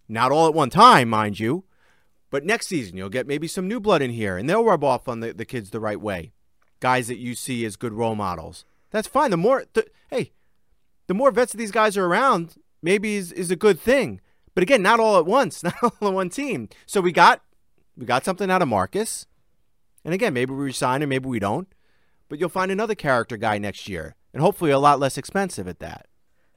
[0.07, 1.65] not all at one time, mind you,
[2.29, 5.07] but next season you'll get maybe some new blood in here, and they'll rub off
[5.07, 6.31] on the, the kids the right way.
[6.79, 8.63] Guys that you see as good role models.
[8.91, 9.31] That's fine.
[9.31, 10.31] The more, the, hey,
[11.07, 14.21] the more vets these guys are around, maybe is, is a good thing.
[14.53, 16.69] But again, not all at once, not all on one team.
[16.85, 17.41] So we got
[17.97, 19.25] we got something out of Marcus.
[20.05, 21.67] And again, maybe we resign him, maybe we don't.
[22.29, 25.79] But you'll find another character guy next year, and hopefully a lot less expensive at
[25.79, 26.07] that.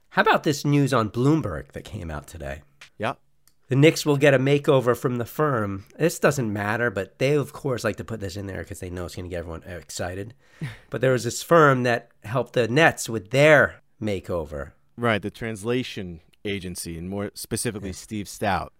[0.09, 2.63] How about this news on Bloomberg that came out today?
[2.97, 3.19] Yep.
[3.67, 5.85] The Knicks will get a makeover from the firm.
[5.95, 8.89] This doesn't matter, but they, of course, like to put this in there because they
[8.89, 10.33] know it's going to get everyone excited.
[10.89, 14.71] but there was this firm that helped the Nets with their makeover.
[14.97, 18.71] Right, the translation agency, and more specifically Steve Stoute.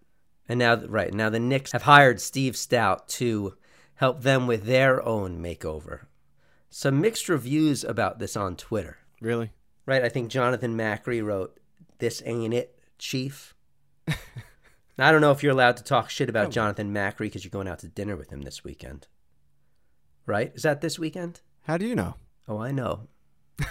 [0.48, 3.54] And now, right, now the Knicks have hired Steve Stoute to
[3.94, 6.00] help them with their own makeover.
[6.70, 8.98] Some mixed reviews about this on Twitter.
[9.20, 9.50] Really?
[9.86, 11.58] Right, I think Jonathan Macri wrote,
[11.98, 13.54] This ain't it, Chief.
[14.08, 16.50] I don't know if you're allowed to talk shit about oh.
[16.50, 19.08] Jonathan Macri because you're going out to dinner with him this weekend.
[20.26, 20.52] Right?
[20.54, 21.40] Is that this weekend?
[21.62, 22.14] How do you know?
[22.46, 23.08] Oh, I know.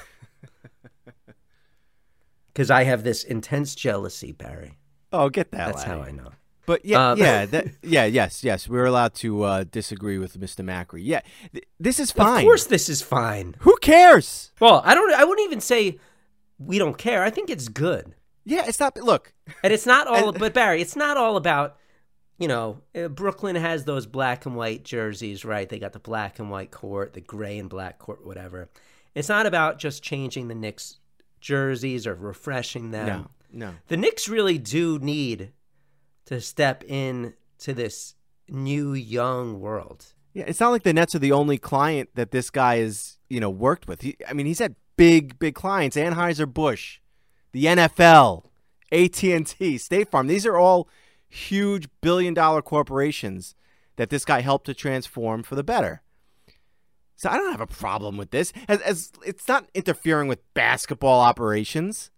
[2.59, 4.79] Because I have this intense jealousy, Barry.
[5.13, 5.67] Oh, get that.
[5.67, 6.31] That's how I know.
[6.69, 8.69] But yeah, Um, yeah, that, yeah, yes, yes.
[8.69, 10.63] We're allowed to uh, disagree with Mr.
[10.63, 11.01] Macri.
[11.03, 12.37] Yeah, th- this is fine.
[12.37, 13.55] Of course, this is fine.
[13.61, 14.51] Who cares?
[14.59, 15.11] Well, I don't.
[15.15, 15.97] I wouldn't even say
[16.59, 17.23] we don't care.
[17.23, 18.13] I think it's good,
[18.45, 18.95] Yeah, it's not.
[18.97, 20.31] Look, and it's not all.
[20.43, 21.77] But Barry, it's not all about.
[22.37, 25.67] You know, uh, Brooklyn has those black and white jerseys, right?
[25.67, 28.69] They got the black and white court, the gray and black court, whatever.
[29.15, 30.99] It's not about just changing the Knicks
[31.41, 33.07] jerseys or refreshing them.
[33.07, 33.73] no, no.
[33.87, 35.51] The Knicks really do need
[36.29, 38.13] to step in to this
[38.47, 40.13] new young world.
[40.31, 43.39] Yeah, it's not like the Nets are the only client that this guy has, you
[43.39, 44.03] know, worked with.
[44.03, 46.99] He, I mean, he's had big, big clients: Anheuser Busch,
[47.51, 48.43] the NFL,
[48.91, 50.27] AT and T, State Farm.
[50.27, 50.87] These are all
[51.27, 53.55] huge billion-dollar corporations
[53.95, 56.03] that this guy helped to transform for the better.
[57.15, 58.53] So I don't have a problem with this.
[58.67, 62.11] As, as it's not interfering with basketball operations.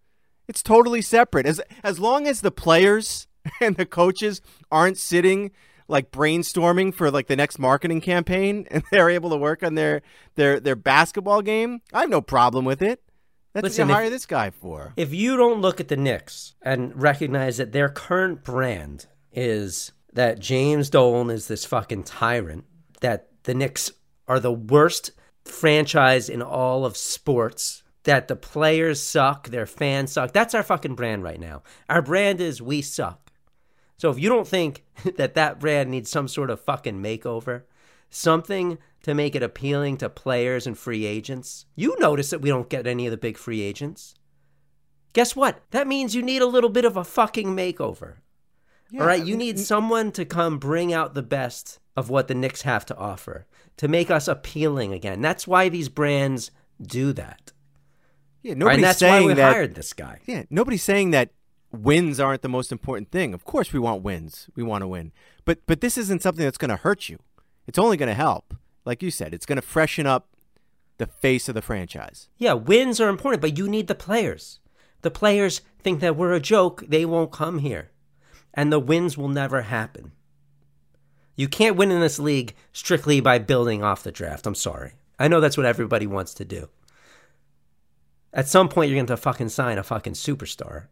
[0.49, 1.45] It's totally separate.
[1.45, 3.27] As as long as the players
[3.61, 5.51] and the coaches aren't sitting
[5.87, 10.01] like brainstorming for like the next marketing campaign and they're able to work on their
[10.35, 13.01] their their basketball game, I have no problem with it.
[13.53, 14.93] That's Listen, what you if- hire this guy for.
[14.95, 20.39] If you don't look at the Knicks and recognize that their current brand is that
[20.39, 22.65] James Dolan is this fucking tyrant,
[23.01, 23.91] that the Knicks
[24.27, 25.11] are the worst
[25.43, 30.95] franchise in all of sports, that the players suck, their fans suck, that's our fucking
[30.95, 31.63] brand right now.
[31.89, 33.30] Our brand is we suck.
[34.01, 34.83] So if you don't think
[35.17, 37.65] that that brand needs some sort of fucking makeover,
[38.09, 42.67] something to make it appealing to players and free agents, you notice that we don't
[42.67, 44.15] get any of the big free agents.
[45.13, 45.61] Guess what?
[45.69, 48.15] That means you need a little bit of a fucking makeover.
[48.99, 52.63] All right, you need someone to come bring out the best of what the Knicks
[52.63, 53.45] have to offer
[53.77, 55.21] to make us appealing again.
[55.21, 56.49] That's why these brands
[56.81, 57.51] do that.
[58.41, 59.53] Yeah, right, nobody's and that's why saying we that.
[59.53, 60.21] hired this guy.
[60.25, 61.29] Yeah, nobody's saying that
[61.71, 63.33] wins aren't the most important thing.
[63.33, 64.49] Of course, we want wins.
[64.55, 65.11] We want to win,
[65.45, 67.19] but but this isn't something that's going to hurt you.
[67.67, 68.55] It's only going to help.
[68.85, 70.27] Like you said, it's going to freshen up
[70.97, 72.29] the face of the franchise.
[72.37, 74.59] Yeah, wins are important, but you need the players.
[75.01, 77.91] The players think that we're a joke, they won't come here.
[78.53, 80.11] And the wins will never happen.
[81.35, 84.45] You can't win in this league strictly by building off the draft.
[84.45, 84.93] I'm sorry.
[85.17, 86.69] I know that's what everybody wants to do.
[88.33, 90.87] At some point, you're going to fucking sign a fucking superstar,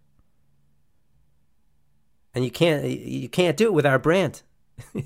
[2.34, 4.42] and you can't you can't do it with our brand.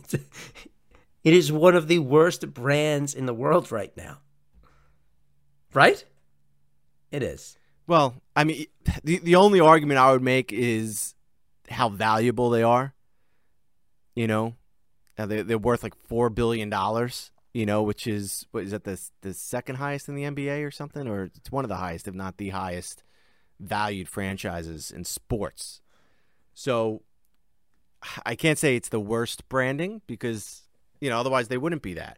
[1.25, 4.17] It's, one of the worst brands in the world right now.
[5.73, 6.03] Right?
[7.11, 7.57] It is.
[7.87, 8.65] Well, I mean,
[9.05, 11.15] the the only argument I would make is
[11.69, 12.93] how valuable they are.
[14.15, 14.55] You know,
[15.15, 17.31] they they're worth like four billion dollars.
[17.53, 20.71] You know, which is what is that the the second highest in the NBA or
[20.71, 23.03] something, or it's one of the highest, if not the highest,
[23.59, 25.81] valued franchises in sports.
[26.53, 27.01] So,
[28.25, 30.61] I can't say it's the worst branding because
[30.99, 32.17] you know otherwise they wouldn't be that.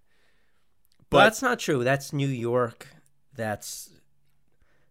[1.10, 1.84] But But that's not true.
[1.84, 2.88] That's New York.
[3.36, 3.90] That's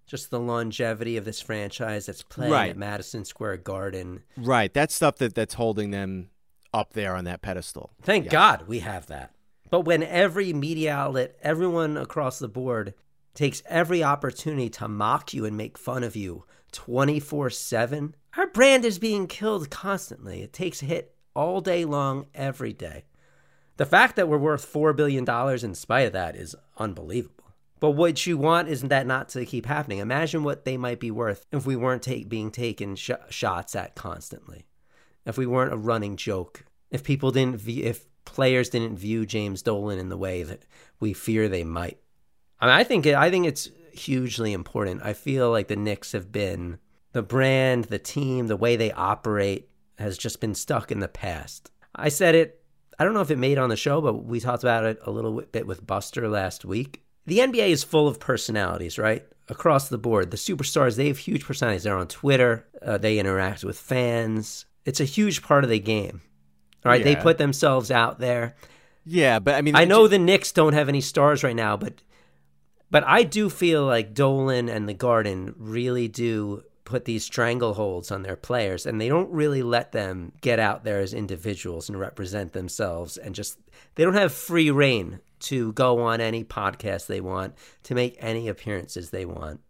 [0.07, 2.71] just the longevity of this franchise that's playing Right.
[2.71, 4.23] at Madison Square Garden.
[4.37, 6.31] right, that's stuff that that's holding them
[6.73, 7.91] up there on that pedestal.
[8.03, 8.33] Thank Yes.
[8.33, 9.33] God we have that.
[9.71, 12.95] But when every media outlet, everyone across the board
[13.35, 18.85] takes every opportunity to mock you and make fun of you 24 7, our brand
[18.85, 20.43] is being killed constantly.
[20.43, 23.05] It takes a hit all day long, every day.
[23.77, 25.29] The fact that we're worth $4 billion
[25.65, 27.55] in spite of that is unbelievable.
[27.81, 29.99] But what you want isn't that not to keep happening.
[29.99, 33.95] Imagine what they might be worth if we weren't take, being taken sh- shots at
[33.95, 34.67] constantly
[35.27, 39.63] if we weren't a running joke, if people didn't, view, if players didn't view James
[39.63, 40.65] Dolan in the way that
[41.01, 41.99] we fear they might.
[42.61, 45.03] I mean, I think I think it's hugely important.
[45.03, 46.79] I feel like the Knicks have been
[47.15, 51.71] the brand, the team, the way they operate has just been stuck in the past.
[51.95, 52.61] I said it.
[52.99, 55.13] I don't know if it made on the show, but we talked about it a
[55.13, 57.05] little bit with Buster last week.
[57.27, 59.25] The NBA is full of personalities, right?
[59.49, 60.33] Across the board.
[60.33, 61.85] The superstars, they have huge personalities.
[61.85, 64.67] They're on Twitter, uh, they interact with fans.
[64.85, 66.21] It's a huge part of the game.
[66.85, 68.57] All right, they put themselves out there.
[69.07, 72.03] Yeah, but I mean, I know the Knicks don't have any stars right now, but
[72.91, 78.23] but I do feel like Dolan and the Garden really do put these strangleholds on
[78.23, 82.53] their players and they don't really let them get out there as individuals and represent
[82.53, 83.59] themselves and just
[83.95, 88.49] they don't have free reign to go on any podcast they want, to make any
[88.49, 89.61] appearances they want.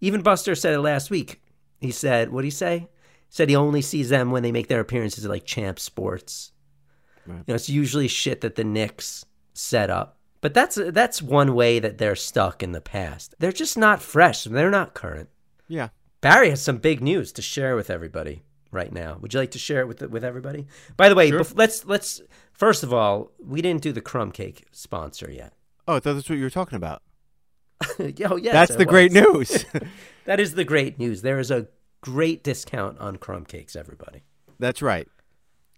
[0.00, 1.42] Even Buster said it last week.
[1.80, 2.78] He said, what did he say?
[2.80, 2.86] He
[3.30, 6.52] said he only sees them when they make their appearances at like Champ Sports.
[7.26, 10.18] You know, it's usually shit that the Knicks set up.
[10.40, 13.34] But that's that's one way that they're stuck in the past.
[13.38, 14.44] They're just not fresh.
[14.44, 15.28] They're not current.
[15.66, 15.88] yeah,
[16.20, 18.42] Barry has some big news to share with everybody.
[18.70, 19.16] right now.
[19.20, 20.66] Would you like to share it with with everybody?
[20.96, 22.20] By the way, bef- let's let's
[22.52, 25.54] first of all, we didn't do the crumb cake sponsor yet.
[25.86, 27.02] Oh, I thought that's what you were talking about.
[27.98, 29.64] oh yes, that's the great news.
[30.26, 31.22] That is the great news.
[31.22, 31.68] There is a
[32.02, 34.24] great discount on crumb cakes, everybody.
[34.58, 35.08] That's right.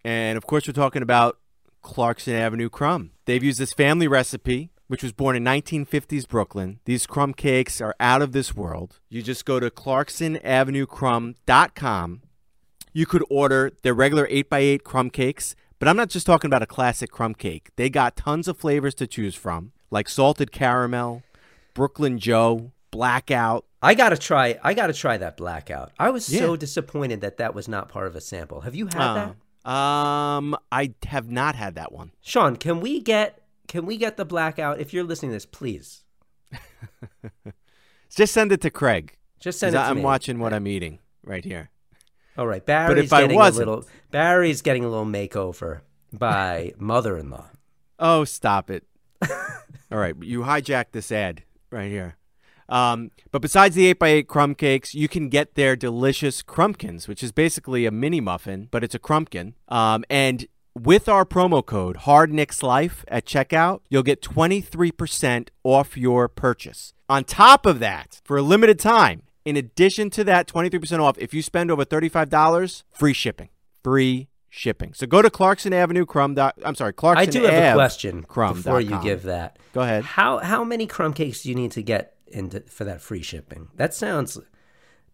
[0.05, 1.39] And of course, we're talking about
[1.83, 3.13] Clarkson Avenue crumb.
[3.27, 6.81] They've used this family recipe, which was born in 1950s Brooklyn.
[6.85, 8.99] These crumb cakes are out of this world.
[9.09, 12.23] You just go to clarksonavenuecrumb.com.
[12.93, 16.67] You could order their regular 8x8 crumb cakes, but I'm not just talking about a
[16.67, 17.71] classic crumb cake.
[17.77, 21.23] They got tons of flavors to choose from, like salted caramel,
[21.73, 23.67] Brooklyn Joe, blackout.
[23.81, 24.59] I gotta try.
[24.65, 25.93] I gotta try that blackout.
[26.01, 28.63] I was so disappointed that that was not part of a sample.
[28.63, 32.11] Have you had that, Uh, um, I have not had that one.
[32.21, 32.57] Sean?
[32.57, 33.40] Can we get
[33.71, 34.81] can we get the blackout?
[34.81, 36.03] If you're listening to this, please
[38.11, 39.17] Just send it to Craig.
[39.39, 40.03] Just send it to I'm me.
[40.03, 41.71] watching what I'm eating right here.
[42.37, 43.85] All right, Barry's if I getting a little.
[44.11, 47.47] Barry's getting a little makeover by mother-in-law.
[48.01, 48.83] Oh, stop it.
[49.93, 52.17] All right, you hijacked this ad right here.
[52.69, 57.31] Um, but besides the 8x8 crumb cakes, you can get their delicious crumpkins, which is
[57.31, 59.55] basically a mini muffin, but it's a crumpkin.
[59.69, 60.49] Um, and
[60.79, 66.95] with our promo code HardNixLife at checkout, you'll get 23% off your purchase.
[67.09, 71.35] On top of that, for a limited time, in addition to that 23% off, if
[71.35, 73.49] you spend over $35, free shipping.
[73.83, 74.93] Free shipping.
[74.95, 76.35] So go to Clarkson Avenue Crumb.
[76.35, 79.59] Dot, I'm sorry, Clarkson I do have a question Crumb before you give that.
[79.73, 80.05] Go ahead.
[80.05, 83.69] How how many crumb cakes do you need to get into for that free shipping?
[83.77, 84.39] That sounds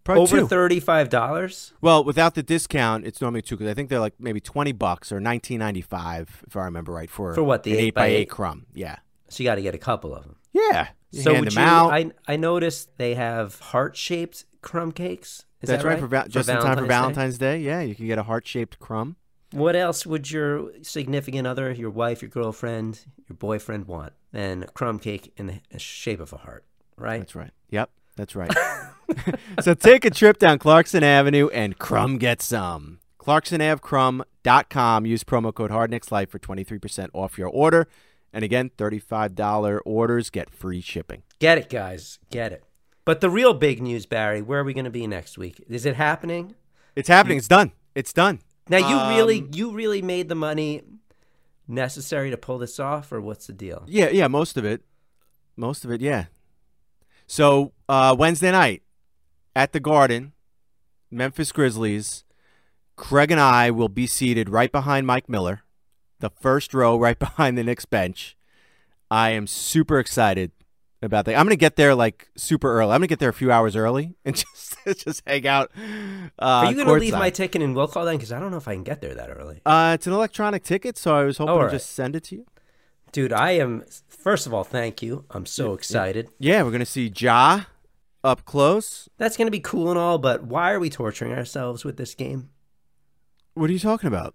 [0.07, 0.47] Probably over two.
[0.49, 1.73] thirty five dollars.
[1.83, 5.13] Well, without the discount, it's normally two because I think they're like maybe twenty bucks
[5.13, 7.11] or nineteen ninety five, if I remember right.
[7.11, 8.17] For For what, the 8 eight by by 8?
[8.17, 8.67] eight crumb?
[8.73, 8.97] Yeah,
[9.29, 10.37] So you got to get a couple of them.
[10.53, 10.89] yeah.
[11.13, 11.61] You so would you?
[11.61, 11.93] out.
[11.93, 15.45] I I noticed they have heart shaped crumb cakes.
[15.63, 16.89] Is That's that right, for, va- just in time for Day?
[16.89, 17.59] Valentine's Day.
[17.61, 19.17] Yeah, you can get a heart shaped crumb.
[19.53, 24.67] What else would your significant other, your wife, your girlfriend, your boyfriend want than a
[24.67, 26.65] crumb cake in the shape of a heart?
[26.99, 27.21] Right.
[27.21, 27.53] That's right.
[27.71, 28.53] Yep, that's right.
[29.61, 32.99] so take a trip down Clarkson Avenue and crumb get some.
[33.21, 35.07] ClarksonAveCrumb.com.
[35.07, 37.89] Use promo code HardNixLife for 23% off your order.
[38.33, 41.23] And again, $35 orders get free shipping.
[41.39, 42.19] Get it, guys.
[42.31, 42.65] Get it.
[43.05, 45.65] But the real big news, Barry, where are we going to be next week?
[45.69, 46.55] Is it happening?
[46.95, 47.39] It's happening.
[47.39, 47.73] It's done.
[47.95, 48.41] It's done.
[48.69, 50.83] Now you really Um, you really made the money
[51.69, 53.85] necessary to pull this off or what's the deal?
[53.87, 54.83] Yeah, yeah, most of it.
[55.57, 56.27] Most of it, yeah.
[57.27, 58.83] So uh, Wednesday night
[59.55, 60.33] at the Garden,
[61.11, 62.25] Memphis Grizzlies,
[62.97, 65.63] Craig and I will be seated right behind Mike Miller,
[66.21, 68.37] the first row right behind the Knicks bench.
[69.11, 70.51] I am super excited
[71.03, 71.37] about that.
[71.37, 72.93] I'm gonna get there like super early.
[72.93, 75.71] I'm gonna get there a few hours early and just just hang out.
[76.39, 78.51] Uh, Are you going to leave my ticket in will call then cuz I don't
[78.51, 79.61] know if I can get there that early.
[79.67, 81.71] Uh, it's an electronic ticket, so I was hoping Oh, to right.
[81.73, 82.47] just send it to you.
[83.17, 85.25] Dude, I am first of all, thank you.
[85.31, 86.29] I'm so excited.
[86.39, 87.63] Yeah, we're gonna see Ja
[88.23, 89.09] up close.
[89.17, 92.15] That's going to be cool and all, but why are we torturing ourselves with this
[92.15, 92.51] game?
[93.55, 94.35] What are you talking about?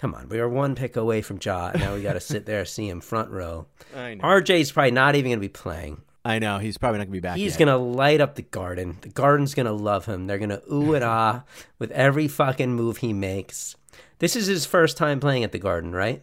[0.00, 1.72] Come on, we are one pick away from Ja.
[1.74, 3.66] and Now we got to sit there see him front row.
[3.94, 4.24] I know.
[4.24, 6.00] RJ's probably not even going to be playing.
[6.24, 7.36] I know he's probably not gonna be back.
[7.36, 7.66] He's yet.
[7.66, 8.96] gonna light up the garden.
[9.02, 10.28] The garden's gonna love him.
[10.28, 11.42] They're gonna ooh and ah
[11.78, 13.76] with every fucking move he makes.
[14.18, 16.22] This is his first time playing at the garden, right?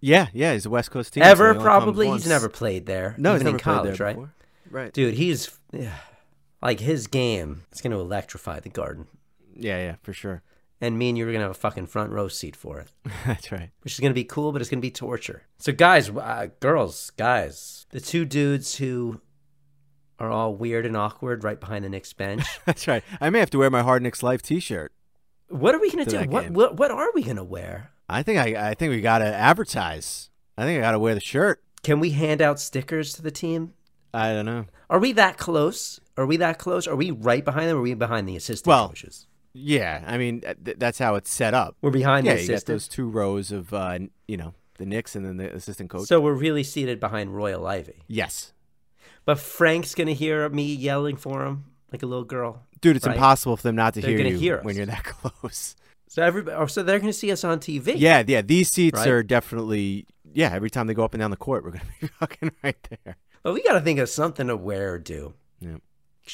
[0.00, 1.24] Yeah, yeah, he's a West Coast team.
[1.24, 2.08] so Ever only probably.
[2.10, 3.14] He's never played there.
[3.18, 4.16] No, he's never in college, played there right?
[4.16, 4.34] before.
[4.70, 4.92] Right.
[4.92, 5.94] Dude, he's yeah,
[6.62, 7.62] like his game.
[7.70, 9.06] It's gonna electrify the garden.
[9.54, 10.42] Yeah, yeah, for sure.
[10.80, 12.88] And me and you are gonna have a fucking front row seat for it,
[13.26, 13.70] That's right.
[13.80, 15.44] which is gonna be cool, but it's gonna be torture.
[15.58, 19.20] So, guys, uh, girls, guys, the two dudes who
[20.18, 22.44] are all weird and awkward right behind the Knicks bench.
[22.66, 23.02] That's right.
[23.20, 24.92] I may have to wear my Hard Knicks Life T-shirt.
[25.48, 26.18] What are we gonna do?
[26.28, 27.92] What, what what are we gonna wear?
[28.08, 30.30] I think I, I think we gotta advertise.
[30.56, 31.62] I think I gotta wear the shirt.
[31.82, 33.72] Can we hand out stickers to the team?
[34.14, 34.66] I don't know.
[34.88, 36.00] Are we that close?
[36.16, 36.86] Are we that close?
[36.86, 37.76] Are we right behind them?
[37.76, 39.26] Or are we behind the assistant Well, coaches?
[39.52, 41.76] Yeah, I mean uh, th- that's how it's set up.
[41.82, 43.98] We're behind yeah, the you got those two rows of uh,
[44.28, 46.06] you know the Knicks and then the assistant coach.
[46.08, 48.02] So we're really seated behind Royal Ivey.
[48.08, 48.52] yes,
[49.24, 52.62] But Frank's gonna hear me yelling for him like a little girl.
[52.82, 53.16] dude, it's Right.
[53.16, 55.74] impossible for them not to They're hear you hear when you're that close.
[56.08, 57.94] So everybody, oh, so they're gonna see us on TV.
[57.96, 58.42] Yeah, yeah.
[58.42, 59.08] These seats Right?
[59.08, 60.52] are definitely yeah.
[60.52, 63.16] Every time they go up and down the court, we're gonna be fucking right there.
[63.42, 65.34] But we got to think of something to wear or do.
[65.60, 65.76] Yeah.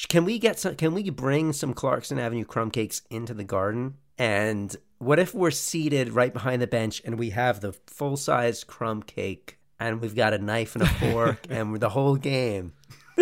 [0.09, 0.77] Can we get some?
[0.77, 3.95] Can we bring some Clarkson Avenue crumb cakes into the garden?
[4.19, 8.63] And what if we're seated right behind the bench and we have the full size
[8.65, 12.73] crumb cake and we've got a knife and a fork and we're, the whole game,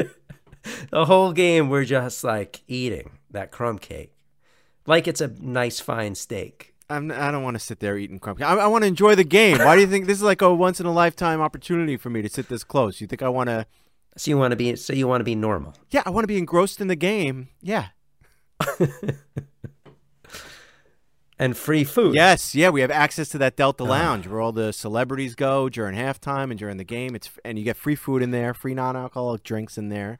[0.91, 4.13] the whole game we're just like eating that crumb cake.
[4.91, 6.75] Like it's a nice fine steak.
[6.91, 8.39] I'm, I don't want to sit there eating crumb.
[8.43, 9.59] I, I want to enjoy the game.
[9.59, 12.21] Why do you think this is like a once in a lifetime opportunity for me
[12.23, 13.01] to sit this close?
[13.01, 13.67] You think I want to?
[14.17, 15.75] So you want to be so you want to be normal.
[15.91, 17.49] Yeah, I want to be engrossed in the game.
[17.63, 17.87] Yeah.
[21.39, 22.15] and free food.
[22.15, 23.93] Yes, yeah, we have access to that Delta uh-huh.
[23.93, 27.15] Lounge where all the celebrities go during halftime and during the game.
[27.15, 30.19] It's and you get free food in there, free non-alcoholic drinks in there.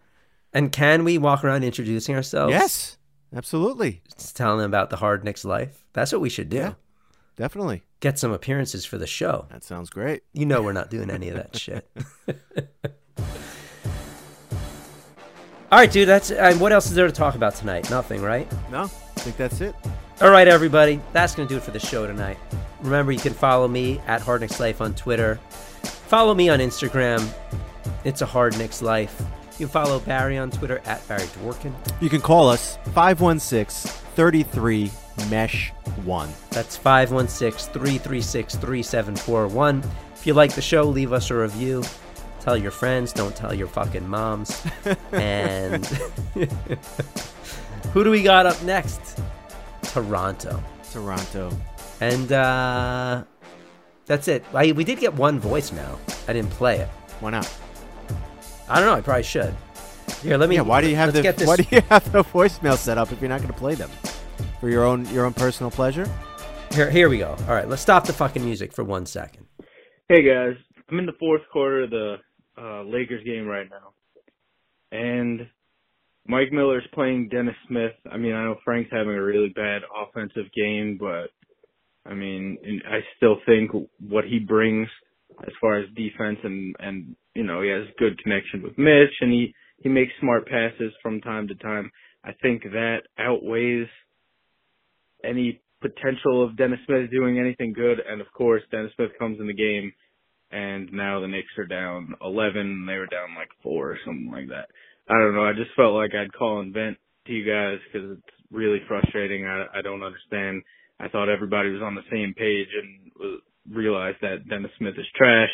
[0.53, 2.53] And can we walk around introducing ourselves?
[2.53, 2.97] Yes,
[3.35, 5.85] absolutely, Just telling them about the hard Knicks life.
[5.93, 6.57] That's what we should do.
[6.57, 6.73] Yeah.
[7.37, 7.83] definitely.
[8.01, 9.47] Get some appearances for the show.
[9.51, 10.23] That sounds great.
[10.33, 11.91] You know we're not doing any of that shit.
[15.73, 16.09] All right, dude.
[16.09, 17.89] That's uh, what else is there to talk about tonight?
[17.91, 18.51] Nothing, right?
[18.71, 18.87] No, I
[19.21, 19.75] think that's it.
[20.21, 21.01] All right, everybody.
[21.13, 22.39] That's going to do it for the show tonight.
[22.81, 25.37] Remember, you can follow me at Hard Knicks Life on Twitter.
[25.83, 27.25] Follow me on Instagram.
[28.05, 29.23] It's a Hard Knicks Life.
[29.61, 31.75] You can follow Barry on Twitter at Barry Dworkin.
[32.01, 34.91] You can call us 516 33
[35.29, 35.69] Mesh
[36.07, 36.31] 1.
[36.49, 39.85] That's 516 336 3741.
[40.15, 41.85] If you like the show, leave us a review.
[42.41, 44.67] Tell your friends, don't tell your fucking moms.
[45.13, 45.85] and
[47.93, 49.21] who do we got up next?
[49.83, 50.65] Toronto.
[50.91, 51.55] Toronto.
[52.01, 53.25] And uh
[54.07, 54.43] that's it.
[54.55, 55.99] I, we did get one voicemail.
[56.27, 56.89] I didn't play it.
[57.21, 57.47] Why not?
[58.71, 58.95] I don't know.
[58.95, 59.53] I probably should.
[60.23, 60.55] Here, let me.
[60.55, 63.21] Yeah, why do you have the why do you have the voicemail set up if
[63.21, 63.91] you're not going to play them
[64.61, 66.09] for your own your own personal pleasure?
[66.71, 67.37] Here, here we go.
[67.49, 69.47] All right, let's stop the fucking music for one second.
[70.09, 70.55] Hey guys,
[70.89, 72.17] I'm in the fourth quarter of the
[72.57, 73.93] uh, Lakers game right now,
[74.97, 75.49] and
[76.29, 77.95] Mike Miller's playing Dennis Smith.
[78.11, 81.31] I mean, I know Frank's having a really bad offensive game, but
[82.07, 84.89] I mean, and I still think what he brings
[85.47, 89.33] as far as defense and and you know he has good connection with Mitch and
[89.33, 91.91] he he makes smart passes from time to time.
[92.25, 93.89] I think that outweighs
[95.25, 97.99] any potential of Dennis Smith doing anything good.
[98.07, 99.93] And of course, Dennis Smith comes in the game,
[100.51, 102.87] and now the Knicks are down 11.
[102.87, 104.69] They were down like four or something like that.
[105.09, 105.45] I don't know.
[105.45, 109.47] I just felt like I'd call and vent to you guys because it's really frustrating.
[109.47, 110.63] I, I don't understand.
[111.01, 115.51] I thought everybody was on the same page and realized that Dennis Smith is trash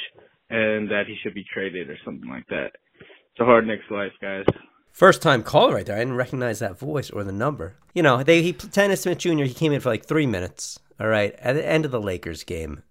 [0.50, 2.70] and that he should be traded or something like that.
[3.00, 4.44] It's a hard Knicks life, guys.
[4.92, 5.96] First time caller right there.
[5.96, 7.76] I didn't recognize that voice or the number.
[7.92, 9.44] You know, they he Dennis Smith Jr.
[9.44, 10.78] He came in for like three minutes.
[10.98, 12.82] All right, at the end of the Lakers game,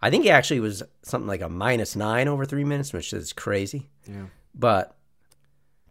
[0.00, 3.32] I think he actually was something like a minus nine over three minutes, which is
[3.32, 3.88] crazy.
[4.08, 4.26] Yeah.
[4.54, 4.96] But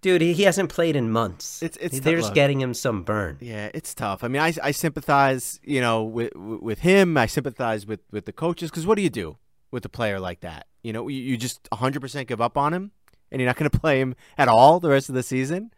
[0.01, 1.61] dude, he, he hasn't played in months.
[1.63, 3.37] It's- it's they're just getting him some burn.
[3.39, 4.23] Yeah, it's tough.
[4.23, 7.17] I mean, I, I sympathize, you know, with with him.
[7.17, 9.37] I sympathize with with the coaches because what do you do
[9.71, 10.67] with a player like that?
[10.83, 12.91] You know, you, you just 100% give up on him,
[13.31, 15.71] and you're not going to play him at all the rest of the season.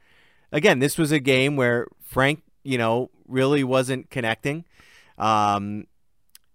[0.52, 4.66] Again, this was a game where Frank, you know, really wasn't connecting,
[5.18, 5.86] um,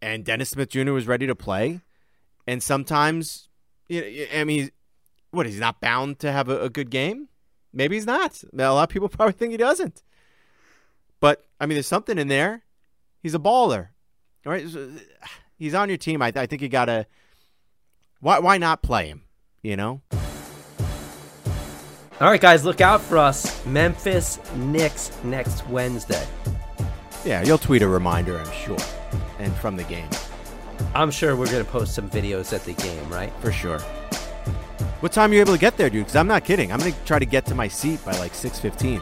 [0.01, 0.93] and Dennis Smith Jr.
[0.93, 1.81] was ready to play,
[2.47, 3.49] and sometimes,
[3.89, 4.71] you know, I mean,
[5.33, 7.29] what he's not bound to have a, a good game.
[7.73, 8.43] Maybe he's not.
[8.53, 10.03] A lot of people probably think he doesn't.
[11.21, 12.65] But I mean, there's something in there.
[13.23, 13.89] He's a baller,
[14.47, 14.67] all right?
[15.59, 16.23] He's on your team.
[16.23, 17.07] I, I think you gotta.
[18.21, 19.25] Why why not play him?
[19.61, 20.03] You know.
[22.21, 23.67] All right, guys, look out for us.
[23.67, 26.25] Memphis Knicks next Wednesday.
[27.25, 28.79] Yeah, you'll tweet a reminder, I'm sure,
[29.41, 30.09] and from the game
[30.95, 33.33] I'm sure we're gonna post some videos at the game, right?
[33.41, 33.81] for sure.
[35.01, 36.05] What time are you able to get there, dude?
[36.07, 36.73] Because I'm not kidding.
[36.73, 39.01] I'm gonna try to get to my seat by like 6:15.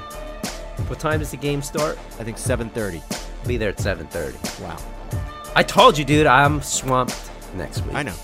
[0.88, 1.99] What time does the game start?
[2.20, 3.03] I think 7:30.
[3.47, 4.36] Be there at 7:30.
[4.62, 4.76] Wow.
[5.55, 6.26] I told you, dude.
[6.26, 7.16] I'm swamped
[7.55, 7.94] next week.
[7.94, 8.14] I know.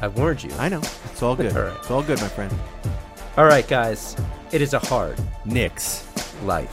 [0.00, 0.50] I warned you.
[0.58, 0.80] I know.
[0.80, 1.54] It's all good.
[1.56, 1.76] All right.
[1.76, 2.52] It's all good, my friend.
[3.36, 4.16] All right, guys.
[4.50, 6.06] It is a hard Knicks.
[6.42, 6.72] life.